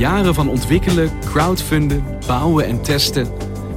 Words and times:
Jaren 0.00 0.34
van 0.34 0.48
ontwikkelen, 0.48 1.10
crowdfunden, 1.24 2.04
bouwen 2.26 2.66
en 2.66 2.82
testen 2.82 3.28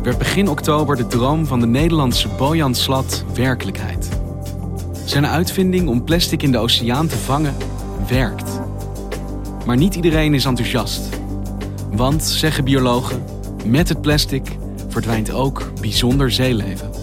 werd 0.04 0.18
begin 0.18 0.50
oktober 0.50 0.96
de 0.96 1.08
droom 1.08 1.46
van 1.46 1.60
de 1.60 1.66
Nederlandse 1.66 2.28
Bojan 2.28 2.76
Slat 2.76 3.24
werkelijkheid. 3.34 4.10
Zijn 5.06 5.28
uitvinding 5.28 5.88
om 5.88 6.04
plastic 6.04 6.44
in 6.44 6.52
de 6.52 6.58
oceaan 6.58 7.08
te 7.08 7.18
vangen 7.18 7.56
werkt. 8.08 8.60
Maar 9.66 9.78
niet 9.78 9.96
iedereen 9.96 10.34
is 10.34 10.46
enthousiast. 10.46 11.10
Want, 11.92 12.24
zeggen 12.24 12.64
biologen, 12.64 13.24
met 13.66 13.90
het 13.90 14.02
plastic 14.02 14.58
verdwijnt 14.88 15.32
ook 15.32 15.72
bijzonder 15.82 16.32
zeeleven. 16.32 17.03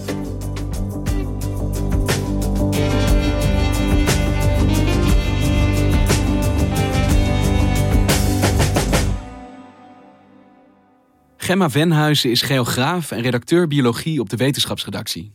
Gemma 11.51 11.71
Venhuizen 11.71 12.31
is 12.31 12.43
geograaf 12.43 13.11
en 13.11 13.21
redacteur 13.21 13.67
biologie 13.67 14.21
op 14.21 14.31
de 14.31 14.37
wetenschapsredactie. 14.37 15.33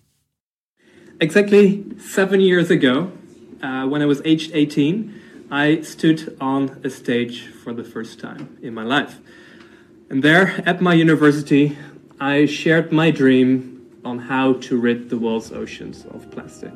Exactly 1.17 1.83
seven 1.97 2.41
years 2.41 2.69
ago, 2.69 3.11
uh, 3.61 3.89
when 3.89 4.01
I 4.01 4.05
was 4.05 4.19
aged 4.23 4.53
18, 4.53 5.11
I 5.51 5.79
stood 5.81 6.33
on 6.37 6.69
a 6.83 6.89
stage 6.89 7.49
for 7.63 7.75
the 7.75 7.83
first 7.83 8.19
time 8.19 8.47
in 8.61 8.73
my 8.73 8.83
life. 8.83 9.19
And 10.09 10.21
there, 10.21 10.61
at 10.63 10.79
my 10.79 11.01
university, 11.01 11.77
I 12.19 12.47
shared 12.47 12.91
my 12.91 13.11
dream 13.11 13.81
on 14.03 14.19
how 14.19 14.53
to 14.59 14.81
rid 14.81 15.09
the 15.09 15.17
world's 15.17 15.51
oceans 15.51 16.05
of 16.13 16.29
plastic. 16.31 16.71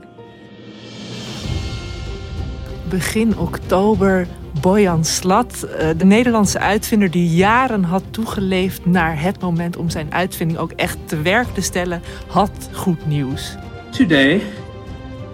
Begin 2.90 3.38
oktober 3.38 4.28
Bojan 4.62 5.06
Slat, 5.06 5.64
eh, 5.64 5.90
de 5.98 6.06
Nederlandse 6.06 6.60
uitvinder 6.60 7.12
die 7.12 7.28
jaren 7.28 7.84
had 7.84 8.04
toegeleefd 8.12 8.86
naar 8.86 9.22
het 9.22 9.42
moment 9.42 9.78
om 9.78 9.90
zijn 9.90 10.14
uitvinding 10.14 10.60
ook 10.60 10.72
echt 10.72 10.98
te 11.06 11.22
werk 11.22 11.48
te 11.54 11.62
stellen, 11.62 12.02
had 12.28 12.70
goed 12.74 13.08
nieuws. 13.08 13.56
Today, 13.92 14.36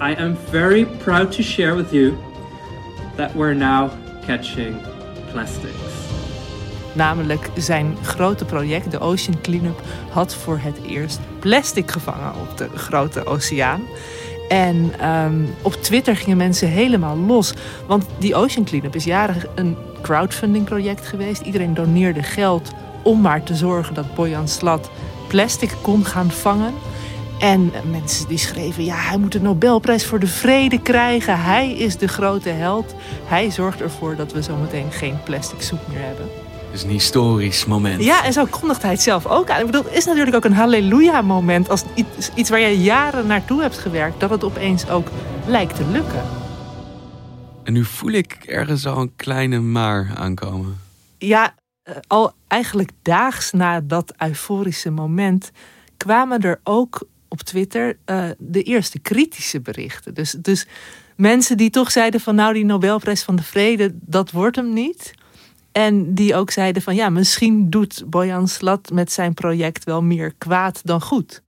I 0.01 0.15
am 0.17 0.37
very 0.49 0.85
proud 0.85 1.31
to 1.31 1.41
share 1.43 1.75
with 1.75 1.91
you 1.91 2.13
that 3.15 3.33
we're 3.33 3.55
now 3.55 3.89
catching 4.25 4.75
plastics. 5.31 5.93
Namelijk 6.93 7.49
zijn 7.57 7.97
grote 8.01 8.45
project, 8.45 8.91
de 8.91 8.99
Ocean 8.99 9.41
Cleanup, 9.41 9.81
had 10.09 10.35
voor 10.35 10.57
het 10.57 10.77
eerst 10.87 11.19
plastic 11.39 11.91
gevangen 11.91 12.33
op 12.41 12.57
de 12.57 12.69
grote 12.75 13.25
oceaan. 13.25 13.81
En 14.49 14.93
ehm, 14.99 15.43
op 15.61 15.73
Twitter 15.73 16.15
gingen 16.15 16.37
mensen 16.37 16.67
helemaal 16.67 17.17
los. 17.17 17.53
Want 17.87 18.05
die 18.17 18.35
Ocean 18.35 18.65
Cleanup 18.65 18.95
is 18.95 19.03
jaren 19.03 19.43
een 19.55 19.77
crowdfunding 20.01 20.65
project 20.65 21.07
geweest. 21.07 21.41
Iedereen 21.41 21.73
doneerde 21.73 22.23
geld 22.23 22.71
om 23.01 23.21
maar 23.21 23.43
te 23.43 23.55
zorgen 23.55 23.93
dat 23.93 24.15
Bojan 24.15 24.47
Slat 24.47 24.89
plastic 25.27 25.71
kon 25.81 26.05
gaan 26.05 26.31
vangen. 26.31 26.73
En 27.39 27.71
mensen 27.91 28.27
die 28.27 28.37
schreven, 28.37 28.83
ja, 28.83 28.95
hij 28.95 29.17
moet 29.17 29.31
de 29.31 29.41
Nobelprijs 29.41 30.05
voor 30.05 30.19
de 30.19 30.27
vrede 30.27 30.81
krijgen. 30.81 31.39
Hij 31.39 31.71
is 31.71 31.97
de 31.97 32.07
grote 32.07 32.49
held. 32.49 32.95
Hij 33.25 33.51
zorgt 33.51 33.81
ervoor 33.81 34.15
dat 34.15 34.31
we 34.31 34.41
zometeen 34.41 34.91
geen 34.91 35.23
plastic 35.23 35.61
soep 35.61 35.79
meer 35.87 36.05
hebben. 36.05 36.44
Het 36.75 36.83
is 36.83 36.89
een 36.89 36.95
historisch 36.95 37.65
moment. 37.65 38.03
Ja, 38.03 38.23
en 38.23 38.33
zo 38.33 38.45
kondigt 38.45 38.81
hij 38.81 38.91
het 38.91 39.01
zelf 39.01 39.25
ook 39.25 39.49
aan. 39.49 39.59
Ik 39.59 39.65
bedoel, 39.65 39.83
het 39.83 39.93
is 39.93 40.05
natuurlijk 40.05 40.35
ook 40.35 40.45
een 40.45 40.53
halleluja-moment 40.53 41.69
als 41.69 41.83
iets, 41.93 42.29
iets 42.33 42.49
waar 42.49 42.59
je 42.59 42.81
jaren 42.81 43.27
naartoe 43.27 43.61
hebt 43.61 43.77
gewerkt, 43.77 44.19
dat 44.19 44.29
het 44.29 44.43
opeens 44.43 44.89
ook 44.89 45.07
lijkt 45.47 45.75
te 45.75 45.85
lukken. 45.85 46.23
En 47.63 47.73
nu 47.73 47.83
voel 47.83 48.11
ik 48.11 48.33
ergens 48.33 48.85
al 48.85 48.97
een 48.97 49.15
kleine 49.15 49.59
maar 49.59 50.11
aankomen. 50.15 50.79
Ja, 51.17 51.55
eh, 51.83 51.95
al 52.07 52.33
eigenlijk 52.47 52.91
daags 53.01 53.51
na 53.51 53.81
dat 53.81 54.13
euforische 54.17 54.89
moment 54.89 55.51
kwamen 55.97 56.41
er 56.41 56.59
ook 56.63 57.07
op 57.27 57.41
Twitter 57.41 57.97
uh, 58.05 58.29
de 58.37 58.63
eerste 58.63 58.99
kritische 58.99 59.61
berichten. 59.61 60.13
Dus, 60.13 60.31
dus 60.31 60.67
mensen 61.15 61.57
die 61.57 61.69
toch 61.69 61.91
zeiden 61.91 62.19
van 62.19 62.35
nou 62.35 62.53
die 62.53 62.65
Nobelprijs 62.65 63.23
van 63.23 63.35
de 63.35 63.43
Vrede, 63.43 63.91
dat 63.93 64.31
wordt 64.31 64.55
hem 64.55 64.73
niet. 64.73 65.13
En 65.77 66.13
die 66.13 66.35
ook 66.35 66.51
zeiden 66.51 66.81
van 66.81 66.95
ja, 66.95 67.09
misschien 67.09 67.69
doet 67.69 68.03
Bojan 68.05 68.47
Slat 68.47 68.89
met 68.93 69.11
zijn 69.11 69.33
project 69.33 69.83
wel 69.83 70.01
meer 70.01 70.33
kwaad 70.37 70.81
dan 70.83 71.01
goed. 71.01 71.43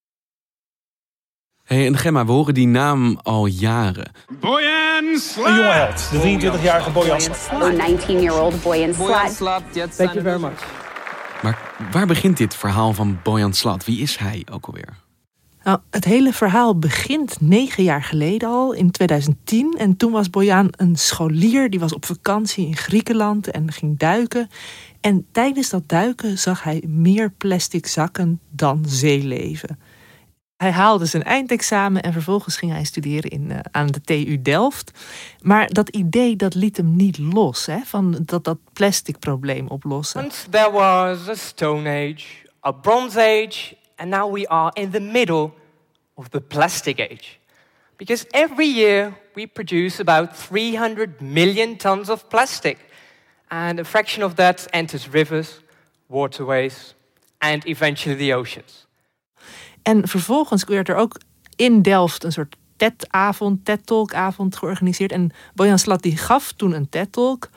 Hey, 1.63 1.85
en 1.85 1.97
Gemma, 1.97 2.25
we 2.25 2.31
horen 2.31 2.53
die 2.53 2.67
naam 2.67 3.19
al 3.23 3.45
jaren. 3.45 4.11
Boyan 4.39 5.17
Slat! 5.17 5.47
Een 5.47 5.55
jonge 5.55 5.71
held, 5.71 6.09
de 6.11 6.57
23-jarige 6.57 6.91
Boyan 6.91 7.21
Slat. 7.21 7.63
A 7.63 7.71
19-year-old 7.71 8.61
Boyan 8.61 8.93
Slat. 8.93 9.63
Thank 9.73 10.13
you 10.13 10.21
very 10.21 10.41
much. 10.41 10.65
Maar 11.41 11.73
waar 11.91 12.07
begint 12.07 12.37
dit 12.37 12.55
verhaal 12.55 12.93
van 12.93 13.19
Bojan 13.23 13.53
Slat? 13.53 13.85
Wie 13.85 14.01
is 14.01 14.17
hij 14.17 14.45
ook 14.51 14.65
alweer? 14.65 15.06
Nou, 15.67 15.79
het 15.89 16.05
hele 16.05 16.33
verhaal 16.33 16.79
begint 16.79 17.41
negen 17.41 17.83
jaar 17.83 18.03
geleden 18.03 18.49
al, 18.49 18.73
in 18.73 18.91
2010. 18.91 19.75
En 19.77 19.97
toen 19.97 20.11
was 20.11 20.29
Bojan 20.29 20.67
een 20.71 20.95
scholier, 20.95 21.69
die 21.69 21.79
was 21.79 21.93
op 21.93 22.05
vakantie 22.05 22.67
in 22.67 22.75
Griekenland 22.75 23.51
en 23.51 23.71
ging 23.71 23.97
duiken. 23.99 24.49
En 25.01 25.27
tijdens 25.31 25.69
dat 25.69 25.89
duiken 25.89 26.37
zag 26.37 26.63
hij 26.63 26.83
meer 26.87 27.31
plastic 27.31 27.87
zakken 27.87 28.39
dan 28.49 28.83
zeeleven. 28.87 29.79
Hij 30.57 30.71
haalde 30.71 31.05
zijn 31.05 31.23
eindexamen 31.23 32.01
en 32.01 32.13
vervolgens 32.13 32.57
ging 32.57 32.71
hij 32.71 32.83
studeren 32.83 33.29
in, 33.29 33.49
uh, 33.49 33.59
aan 33.71 33.87
de 33.87 34.01
TU 34.01 34.41
Delft. 34.41 34.91
Maar 35.41 35.67
dat 35.67 35.89
idee 35.89 36.35
dat 36.35 36.55
liet 36.55 36.77
hem 36.77 36.95
niet 36.95 37.17
los, 37.17 37.65
hè, 37.65 37.79
van 37.85 38.19
dat, 38.25 38.43
dat 38.43 38.57
plastic 38.73 39.19
probleem 39.19 39.67
oplossen. 39.67 40.23
Once 40.23 40.49
there 40.49 40.71
was 40.71 41.29
a 41.29 41.35
Stone 41.35 41.89
Age, 41.89 42.25
a 42.65 42.71
Bronze 42.71 43.19
Age, 43.19 43.75
and 43.97 44.09
now 44.09 44.27
we 44.27 44.45
are 44.47 44.71
in 44.75 44.91
the 44.91 44.99
middle 44.99 45.51
of 46.13 46.29
the 46.29 46.41
Plastic 46.41 46.99
Age. 46.99 47.39
Because 47.97 48.25
every 48.31 48.67
year 48.67 49.13
we 49.33 49.47
produce 49.47 49.99
about 49.99 50.37
300 50.37 51.21
million 51.21 51.77
tons 51.77 52.09
of 52.09 52.27
plastic, 52.29 52.77
and 53.47 53.79
a 53.79 53.83
fraction 53.83 54.23
of 54.23 54.35
that 54.35 54.67
enters 54.69 55.07
rivers, 55.07 55.61
waterways, 56.07 56.95
and 57.37 57.65
eventually 57.65 58.17
the 58.17 58.33
oceans. 58.33 58.85
En 59.81 60.07
vervolgens 60.07 60.63
werd 60.63 60.89
er 60.89 60.95
ook 60.95 61.19
in 61.55 61.81
Delft 61.81 62.23
een 62.23 62.31
soort 62.31 62.55
TED-avond, 62.75 63.65
TED-talk-avond 63.65 64.55
georganiseerd. 64.55 65.11
En 65.11 65.31
Bojan 65.53 65.79
Slat 65.79 66.01
die 66.01 66.17
gaf 66.17 66.51
toen 66.51 66.73
een 66.73 66.89
TED-talk 66.89 67.49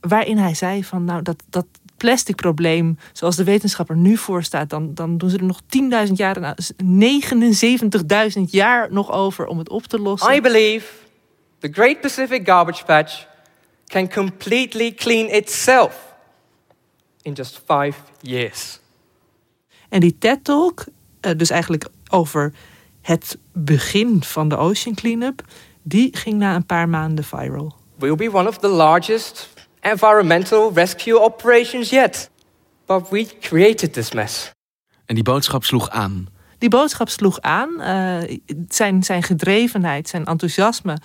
waarin 0.00 0.38
hij 0.38 0.54
zei 0.54 0.84
van 0.84 1.04
nou 1.04 1.22
dat, 1.22 1.44
dat 1.48 1.66
plastic 1.98 2.36
probleem 2.36 2.98
zoals 3.12 3.36
de 3.36 3.44
wetenschapper 3.44 3.96
nu 3.96 4.16
voor 4.16 4.42
staat, 4.42 4.70
dan, 4.70 4.94
dan 4.94 5.18
doen 5.18 5.30
ze 5.30 5.36
er 5.36 5.44
nog 5.44 5.60
10.000 6.06 6.12
jaar, 6.12 6.40
nou, 6.40 6.54
79.000 8.36 8.42
jaar 8.46 8.92
nog 8.92 9.12
over 9.12 9.46
om 9.46 9.58
het 9.58 9.68
op 9.68 9.82
te 9.82 9.98
lossen. 9.98 10.34
I 10.34 10.40
believe 10.40 10.86
the 11.58 11.68
Great 11.72 12.00
Pacific 12.00 12.46
Garbage 12.46 12.84
Patch 12.84 13.26
can 13.86 14.10
completely 14.10 14.92
clean 14.94 15.28
itself 15.28 16.14
in 17.22 17.32
just 17.32 17.60
five 17.66 17.94
years. 18.20 18.80
En 19.88 20.00
die 20.00 20.18
TED-talk, 20.18 20.84
uh, 21.20 21.32
dus 21.36 21.50
eigenlijk 21.50 21.86
over 22.10 22.52
het 23.00 23.38
begin 23.52 24.22
van 24.22 24.48
de 24.48 24.56
Ocean 24.56 24.94
Cleanup, 24.94 25.42
die 25.82 26.16
ging 26.16 26.38
na 26.38 26.54
een 26.54 26.66
paar 26.66 26.88
maanden 26.88 27.24
viral. 27.24 27.76
will 27.98 28.16
be 28.16 28.32
one 28.32 28.48
of 28.48 28.58
the 28.58 28.68
largest 28.68 29.48
environmental 29.90 30.72
rescue 30.74 31.20
operations 31.20 31.90
yet. 31.90 32.30
But 32.86 33.08
we 33.08 33.26
created 33.40 33.92
this 33.92 34.12
mess. 34.12 34.50
En 35.06 35.14
die 35.14 35.24
boodschap 35.24 35.64
sloeg 35.64 35.90
aan. 35.90 36.28
Die 36.58 36.68
boodschap 36.68 37.08
sloeg 37.08 37.40
aan. 37.40 37.70
Uh, 37.78 38.38
zijn, 38.68 39.02
zijn 39.02 39.22
gedrevenheid, 39.22 40.08
zijn 40.08 40.24
enthousiasme 40.24 40.98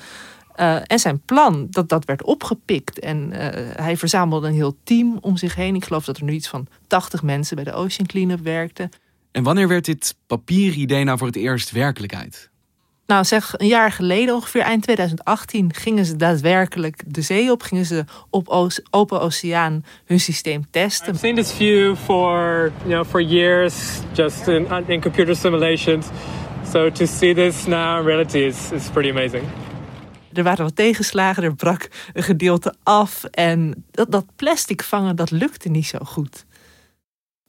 uh, 0.60 0.76
en 0.84 1.00
zijn 1.00 1.22
plan, 1.26 1.68
dat, 1.70 1.90
dat 1.90 2.06
werd 2.06 2.24
opgepikt. 2.24 3.00
En 3.00 3.30
uh, 3.32 3.38
hij 3.76 3.98
verzamelde 3.98 4.48
een 4.48 4.54
heel 4.54 4.78
team 4.84 5.18
om 5.22 5.38
zich 5.38 5.56
heen. 5.56 5.76
Ik 5.76 5.86
geloof 5.86 6.06
dat 6.06 6.18
er 6.18 6.24
nu 6.24 6.34
iets 6.34 6.48
van 6.48 6.68
80 6.88 7.24
mensen 7.24 7.56
bij 7.56 7.66
de 7.66 7.74
Ocean 7.74 8.08
Cleanup 8.08 8.40
werkten. 8.40 8.90
En 9.32 9.44
wanneer 9.44 9.68
werd 9.68 9.86
dit 9.86 10.16
papieridee 10.28 11.04
nou 11.04 11.18
voor 11.18 11.28
het 11.28 11.36
eerst 11.36 11.72
werkelijkheid? 11.72 12.50
Nou, 13.08 13.26
zeg 13.26 13.54
een 13.58 13.68
jaar 13.68 13.92
geleden, 13.92 14.36
ongeveer 14.36 14.62
eind 14.62 14.84
2018, 14.84 15.74
gingen 15.74 16.06
ze 16.06 16.16
daadwerkelijk 16.16 17.04
de 17.08 17.22
zee 17.22 17.52
op. 17.52 17.62
Gingen 17.62 17.86
ze 17.86 18.06
op 18.30 18.74
open 18.90 19.22
oceaan 19.22 19.86
hun 20.06 20.20
systeem 20.20 20.66
testen. 20.72 21.14
I've 21.14 21.20
seen 21.20 21.36
this 21.36 21.52
view 21.52 21.96
for, 21.96 22.72
you 22.86 22.90
know, 22.90 23.06
for 23.06 23.22
years, 23.22 23.76
just 24.12 24.48
in, 24.48 24.68
in 24.88 25.02
computer 25.02 25.36
simulations. 25.36 26.06
So 26.72 26.92
to 26.92 27.06
see 27.06 27.34
this 27.34 27.66
now 27.66 28.00
in 28.00 28.06
reality 28.06 28.38
is, 28.38 28.72
is 28.72 28.90
pretty 28.90 29.10
amazing. 29.10 29.44
Er 30.34 30.44
waren 30.44 30.64
wat 30.64 30.76
tegenslagen, 30.76 31.44
er 31.44 31.56
brak 31.56 31.90
een 32.14 32.24
gedeelte 32.24 32.74
af. 32.84 33.24
En 33.24 33.86
dat, 33.92 34.12
dat 34.12 34.26
plastic 34.36 34.84
vangen, 34.84 35.16
dat 35.16 35.32
lukte 35.32 35.70
niet 35.70 35.86
zo 35.86 35.98
goed. 36.04 36.46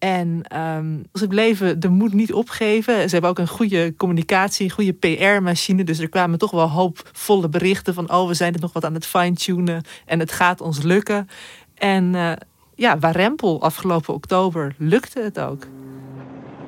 En 0.04 0.58
um, 0.60 1.04
ze 1.12 1.26
bleven 1.26 1.80
de 1.80 1.88
moed 1.88 2.12
niet 2.12 2.32
opgeven. 2.32 2.94
Ze 2.94 3.12
hebben 3.12 3.30
ook 3.30 3.38
een 3.38 3.48
goede 3.48 3.94
communicatie, 3.96 4.64
een 4.64 4.70
goede 4.70 4.92
PR-machine. 4.92 5.84
Dus 5.84 5.98
er 5.98 6.08
kwamen 6.08 6.38
toch 6.38 6.50
wel 6.50 6.70
hoopvolle 6.70 7.48
berichten 7.48 7.94
van... 7.94 8.12
oh, 8.12 8.28
we 8.28 8.34
zijn 8.34 8.52
het 8.52 8.60
nog 8.60 8.72
wat 8.72 8.84
aan 8.84 8.94
het 8.94 9.06
fine-tunen 9.06 9.82
en 10.06 10.18
het 10.18 10.32
gaat 10.32 10.60
ons 10.60 10.82
lukken. 10.82 11.28
En 11.74 12.14
uh, 12.14 12.32
ja, 12.74 12.98
Warempel 12.98 13.62
afgelopen 13.62 14.14
oktober 14.14 14.74
lukte 14.78 15.20
het 15.20 15.40
ook. 15.40 15.66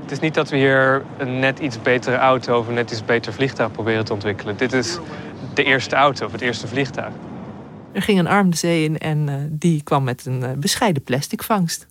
Het 0.01 0.11
is 0.11 0.21
niet 0.21 0.35
dat 0.35 0.51
we 0.51 0.57
hier 0.57 1.05
een 1.19 1.39
net 1.39 1.59
iets 1.59 1.83
betere 1.83 2.17
auto 2.17 2.59
of 2.59 2.69
een 2.69 2.75
net 2.75 2.91
iets 2.91 3.05
beter 3.05 3.33
vliegtuig 3.33 3.73
proberen 3.73 4.05
te 4.05 4.13
ontwikkelen. 4.13 4.57
Dit 4.57 4.73
is 4.73 4.99
de 5.55 5.65
eerste 5.65 5.97
auto 5.97 6.27
of 6.27 6.33
het 6.33 6.41
eerste 6.41 6.67
vliegtuig. 6.67 7.13
Er 7.93 8.03
ging 8.03 8.19
een 8.19 8.27
arm 8.27 8.51
de 8.51 8.57
zee 8.57 8.85
in 8.85 8.99
en 8.99 9.29
uh, 9.29 9.35
die 9.51 9.83
kwam 9.83 10.05
met 10.05 10.27
een 10.27 10.43
uh, 10.43 10.51
bescheiden 10.53 11.03
plastic 11.03 11.43
vangst 11.43 11.87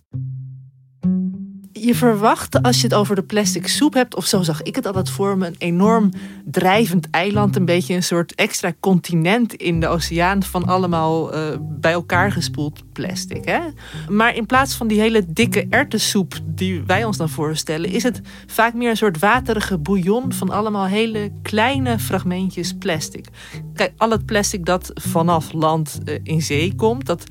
je 1.86 1.94
verwacht 1.94 2.62
als 2.62 2.76
je 2.76 2.86
het 2.86 2.94
over 2.94 3.14
de 3.14 3.22
plastic 3.22 3.68
soep 3.68 3.94
hebt, 3.94 4.16
of 4.16 4.26
zo 4.26 4.42
zag 4.42 4.62
ik 4.62 4.74
het 4.74 4.86
altijd 4.86 5.10
voor 5.10 5.38
me, 5.38 5.46
een 5.46 5.54
enorm 5.58 6.10
drijvend 6.44 7.10
eiland, 7.10 7.56
een 7.56 7.64
beetje 7.64 7.94
een 7.94 8.02
soort 8.02 8.34
extra 8.34 8.72
continent 8.80 9.54
in 9.54 9.80
de 9.80 9.88
oceaan 9.88 10.42
van 10.42 10.64
allemaal 10.64 11.34
uh, 11.34 11.40
bij 11.60 11.92
elkaar 11.92 12.32
gespoeld 12.32 12.92
plastic. 12.92 13.44
Hè? 13.44 13.60
Maar 14.08 14.34
in 14.34 14.46
plaats 14.46 14.74
van 14.74 14.86
die 14.86 15.00
hele 15.00 15.24
dikke 15.28 15.66
ertessoep 15.70 16.34
die 16.44 16.82
wij 16.86 17.04
ons 17.04 17.16
dan 17.16 17.28
voorstellen, 17.28 17.90
is 17.90 18.02
het 18.02 18.20
vaak 18.46 18.74
meer 18.74 18.90
een 18.90 18.96
soort 18.96 19.18
waterige 19.18 19.78
bouillon 19.78 20.32
van 20.32 20.50
allemaal 20.50 20.86
hele 20.86 21.30
kleine 21.42 21.98
fragmentjes 21.98 22.74
plastic. 22.78 23.26
Kijk, 23.74 23.92
al 23.96 24.10
het 24.10 24.26
plastic 24.26 24.64
dat 24.64 24.90
vanaf 24.94 25.52
land 25.52 25.98
uh, 26.04 26.18
in 26.22 26.42
zee 26.42 26.74
komt, 26.74 27.06
dat 27.06 27.24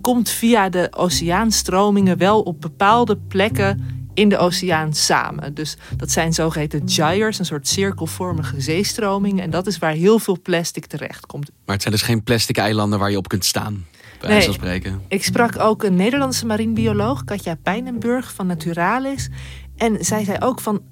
komt 0.00 0.30
via 0.30 0.68
de 0.68 0.88
oceaanstromingen 0.96 2.18
wel 2.18 2.40
op 2.40 2.60
bepaalde 2.60 3.16
plekken 3.16 3.96
in 4.14 4.28
de 4.28 4.38
oceaan 4.38 4.94
samen. 4.94 5.54
Dus 5.54 5.76
dat 5.96 6.10
zijn 6.10 6.32
zogeheten 6.32 6.82
gyres, 6.86 7.38
een 7.38 7.44
soort 7.44 7.68
cirkelvormige 7.68 8.60
zeestromingen. 8.60 9.44
En 9.44 9.50
dat 9.50 9.66
is 9.66 9.78
waar 9.78 9.92
heel 9.92 10.18
veel 10.18 10.40
plastic 10.42 10.86
terecht 10.86 11.26
komt. 11.26 11.50
Maar 11.64 11.74
het 11.74 11.82
zijn 11.82 11.94
dus 11.94 12.02
geen 12.02 12.22
plastic 12.22 12.56
eilanden 12.56 12.98
waar 12.98 13.10
je 13.10 13.16
op 13.16 13.28
kunt 13.28 13.44
staan. 13.44 13.86
Bij 14.20 14.30
nee, 14.30 14.52
spreken. 14.52 15.02
Ik 15.08 15.24
sprak 15.24 15.58
ook 15.58 15.82
een 15.82 15.94
Nederlandse 15.94 16.46
marinebioloog, 16.46 17.24
Katja 17.24 17.54
Pijnenburg 17.62 18.32
van 18.34 18.46
Naturalis. 18.46 19.28
En 19.76 20.04
zij 20.04 20.24
zei 20.24 20.38
ook 20.40 20.60
van 20.60 20.82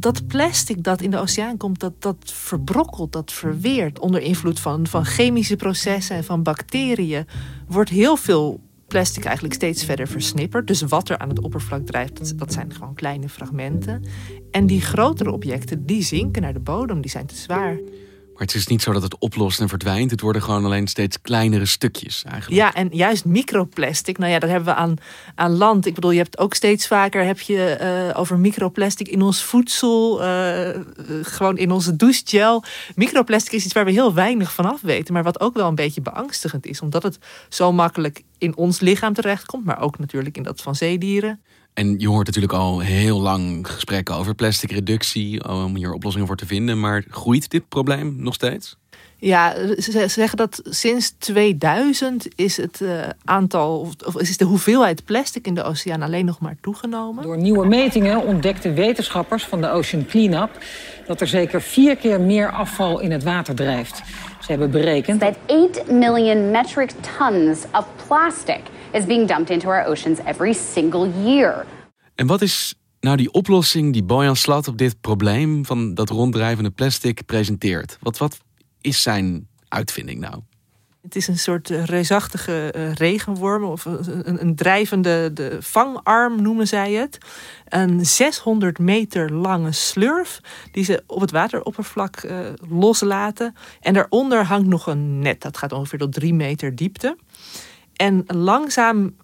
dat 0.00 0.26
plastic 0.26 0.84
dat 0.84 1.00
in 1.00 1.10
de 1.10 1.18
oceaan 1.18 1.56
komt, 1.56 1.80
dat, 1.80 1.92
dat 1.98 2.16
verbrokkelt, 2.24 3.12
dat 3.12 3.32
verweert 3.32 3.98
onder 3.98 4.20
invloed 4.20 4.60
van, 4.60 4.86
van 4.86 5.04
chemische 5.04 5.56
processen 5.56 6.16
en 6.16 6.24
van 6.24 6.42
bacteriën. 6.42 7.26
Wordt 7.66 7.90
heel 7.90 8.16
veel 8.16 8.60
plastic 8.86 9.24
eigenlijk 9.24 9.54
steeds 9.54 9.84
verder 9.84 10.08
versnipperd. 10.08 10.66
Dus 10.66 10.82
wat 10.82 11.08
er 11.08 11.18
aan 11.18 11.28
het 11.28 11.40
oppervlak 11.40 11.86
drijft, 11.86 12.38
dat, 12.38 12.52
zijn 12.52 12.72
gewoon 12.74 12.94
kleine 12.94 13.28
fragmenten. 13.28 14.04
En 14.50 14.66
die 14.66 14.80
grotere 14.80 15.30
objecten, 15.30 15.86
die 15.86 16.02
zinken 16.02 16.42
naar 16.42 16.52
de 16.52 16.60
bodem, 16.60 17.00
die 17.00 17.10
zijn 17.10 17.26
te 17.26 17.36
zwaar. 17.36 17.78
Maar 18.40 18.48
het 18.48 18.58
is 18.58 18.66
niet 18.66 18.82
zo 18.82 18.92
dat 18.92 19.02
het 19.02 19.18
oplost 19.18 19.60
en 19.60 19.68
verdwijnt. 19.68 20.10
Het 20.10 20.20
worden 20.20 20.42
gewoon 20.42 20.64
alleen 20.64 20.86
steeds 20.86 21.20
kleinere 21.20 21.66
stukjes 21.66 22.22
eigenlijk. 22.24 22.56
Ja, 22.56 22.74
en 22.74 22.88
juist 22.92 23.24
microplastic. 23.24 24.18
Nou 24.18 24.32
ja, 24.32 24.38
dat 24.38 24.50
hebben 24.50 24.74
we 24.74 24.80
aan, 24.80 24.96
aan 25.34 25.56
land. 25.56 25.86
Ik 25.86 25.94
bedoel, 25.94 26.10
je 26.10 26.18
hebt 26.18 26.38
ook 26.38 26.54
steeds 26.54 26.86
vaker 26.86 27.24
heb 27.24 27.40
je, 27.40 27.78
uh, 28.12 28.18
over 28.18 28.38
microplastic 28.38 29.08
in 29.08 29.22
ons 29.22 29.42
voedsel. 29.42 30.24
Uh, 30.24 30.68
gewoon 31.22 31.58
in 31.58 31.70
onze 31.70 31.96
douchegel. 31.96 32.64
Microplastic 32.94 33.52
is 33.52 33.64
iets 33.64 33.74
waar 33.74 33.84
we 33.84 33.90
heel 33.90 34.14
weinig 34.14 34.52
van 34.52 34.72
af 34.72 34.80
weten. 34.80 35.14
Maar 35.14 35.22
wat 35.22 35.40
ook 35.40 35.54
wel 35.54 35.68
een 35.68 35.74
beetje 35.74 36.00
beangstigend 36.00 36.66
is. 36.66 36.80
Omdat 36.80 37.02
het 37.02 37.18
zo 37.48 37.72
makkelijk 37.72 38.22
in 38.38 38.56
ons 38.56 38.80
lichaam 38.80 39.12
terechtkomt. 39.12 39.64
Maar 39.64 39.80
ook 39.80 39.98
natuurlijk 39.98 40.36
in 40.36 40.42
dat 40.42 40.60
van 40.60 40.74
zeedieren. 40.74 41.40
En 41.74 41.98
je 41.98 42.08
hoort 42.08 42.26
natuurlijk 42.26 42.52
al 42.52 42.80
heel 42.80 43.20
lang 43.20 43.68
gesprekken 43.70 44.14
over 44.14 44.34
plastic 44.34 44.70
reductie, 44.70 45.48
om 45.48 45.76
hier 45.76 45.92
oplossingen 45.92 46.26
voor 46.26 46.36
te 46.36 46.46
vinden. 46.46 46.80
Maar 46.80 47.04
groeit 47.10 47.50
dit 47.50 47.68
probleem 47.68 48.16
nog 48.18 48.34
steeds? 48.34 48.78
Ja, 49.20 49.54
ze 49.78 50.08
zeggen 50.08 50.36
dat 50.36 50.60
sinds 50.64 51.14
2000 51.18 52.28
is 52.34 52.56
het 52.56 52.80
uh, 52.82 53.02
aantal, 53.24 53.88
of 54.06 54.20
is 54.20 54.36
de 54.36 54.44
hoeveelheid 54.44 55.04
plastic 55.04 55.46
in 55.46 55.54
de 55.54 55.62
oceaan 55.62 56.02
alleen 56.02 56.24
nog 56.24 56.40
maar 56.40 56.56
toegenomen. 56.60 57.22
Door 57.22 57.38
nieuwe 57.38 57.66
metingen 57.66 58.24
ontdekten 58.24 58.74
wetenschappers 58.74 59.44
van 59.44 59.60
de 59.60 59.68
Ocean 59.68 60.06
Cleanup 60.06 60.50
dat 61.10 61.20
er 61.20 61.26
zeker 61.26 61.62
vier 61.62 61.96
keer 61.96 62.20
meer 62.20 62.50
afval 62.50 63.00
in 63.00 63.10
het 63.10 63.22
water 63.22 63.54
drijft. 63.54 63.96
Ze 64.40 64.50
hebben 64.50 64.70
berekend 64.70 65.20
dat 65.20 65.36
8 65.46 65.90
million 65.90 66.50
metric 66.50 66.90
tons 66.90 67.64
of 67.72 67.86
plastic 68.06 68.60
is 68.92 69.04
being 69.04 69.28
dumped 69.28 69.50
into 69.50 69.68
our 69.68 69.86
oceans 69.86 70.18
every 70.24 70.52
single 70.52 71.10
year. 71.24 71.66
En 72.14 72.26
wat 72.26 72.42
is 72.42 72.74
nou 73.00 73.16
die 73.16 73.32
oplossing 73.32 73.92
die 73.92 74.02
Bojan 74.02 74.36
Slat 74.36 74.68
op 74.68 74.78
dit 74.78 75.00
probleem 75.00 75.66
van 75.66 75.94
dat 75.94 76.08
ronddrijvende 76.10 76.70
plastic 76.70 77.26
presenteert? 77.26 77.98
Wat, 78.00 78.18
wat 78.18 78.38
is 78.80 79.02
zijn 79.02 79.48
uitvinding 79.68 80.20
nou? 80.20 80.40
Het 81.02 81.16
is 81.16 81.28
een 81.28 81.38
soort 81.38 81.70
uh, 81.70 81.84
reusachtige 81.84 82.74
uh, 82.76 82.92
regenworm 82.92 83.64
of 83.64 83.84
een, 83.84 84.40
een, 84.40 84.54
drijvende 84.54 85.32
de 85.32 85.56
vangarm 85.60 86.42
noemen 86.42 86.66
zij 86.66 86.92
het. 86.92 87.18
Een 87.68 88.06
600 88.06 88.78
meter 88.78 89.32
lange 89.32 89.72
slurf 89.72 90.40
die 90.72 90.84
ze 90.84 91.02
op 91.06 91.20
het 91.20 91.30
wateroppervlak 91.30 92.26
loslaten. 92.68 93.54
En 93.80 93.94
daaronder 93.94 94.44
hangt 94.44 94.68
nog 94.68 94.86
een 94.86 95.18
net. 95.18 95.40
Dat 95.40 95.56
gaat 95.56 95.72
ongeveer 95.72 95.98
tot 95.98 96.12
3 96.12 96.34
meter 96.34 96.76
diepte. 96.76 97.16
En 97.96 98.24
langzaam 98.26 99.16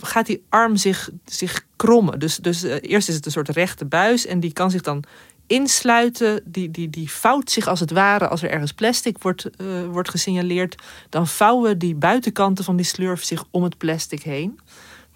gaat 0.00 0.26
die 0.26 0.44
arm 0.48 0.76
zich, 0.76 1.10
zich 1.24 1.66
krommen. 1.76 2.18
Dus, 2.18 2.36
dus 2.36 2.62
eerst 2.62 3.08
is 3.08 3.14
het 3.14 3.26
een 3.26 3.32
soort 3.32 3.48
rechte 3.48 3.84
buis 3.84 4.26
en 4.26 4.40
die 4.40 4.52
kan 4.52 4.70
zich 4.70 4.82
dan 4.82 5.04
insluiten. 5.52 6.42
Die, 6.44 6.70
die, 6.70 6.90
die 6.90 7.10
vouwt 7.10 7.50
zich 7.50 7.66
als 7.66 7.80
het 7.80 7.90
ware 7.90 8.28
als 8.28 8.42
er 8.42 8.50
ergens 8.50 8.72
plastic 8.72 9.22
wordt, 9.22 9.46
uh, 9.60 9.86
wordt 9.86 10.10
gesignaleerd. 10.10 10.82
Dan 11.08 11.26
vouwen 11.26 11.78
die 11.78 11.94
buitenkanten 11.94 12.64
van 12.64 12.76
die 12.76 12.86
slurf 12.86 13.24
zich 13.24 13.44
om 13.50 13.62
het 13.62 13.78
plastic 13.78 14.22
heen. 14.22 14.60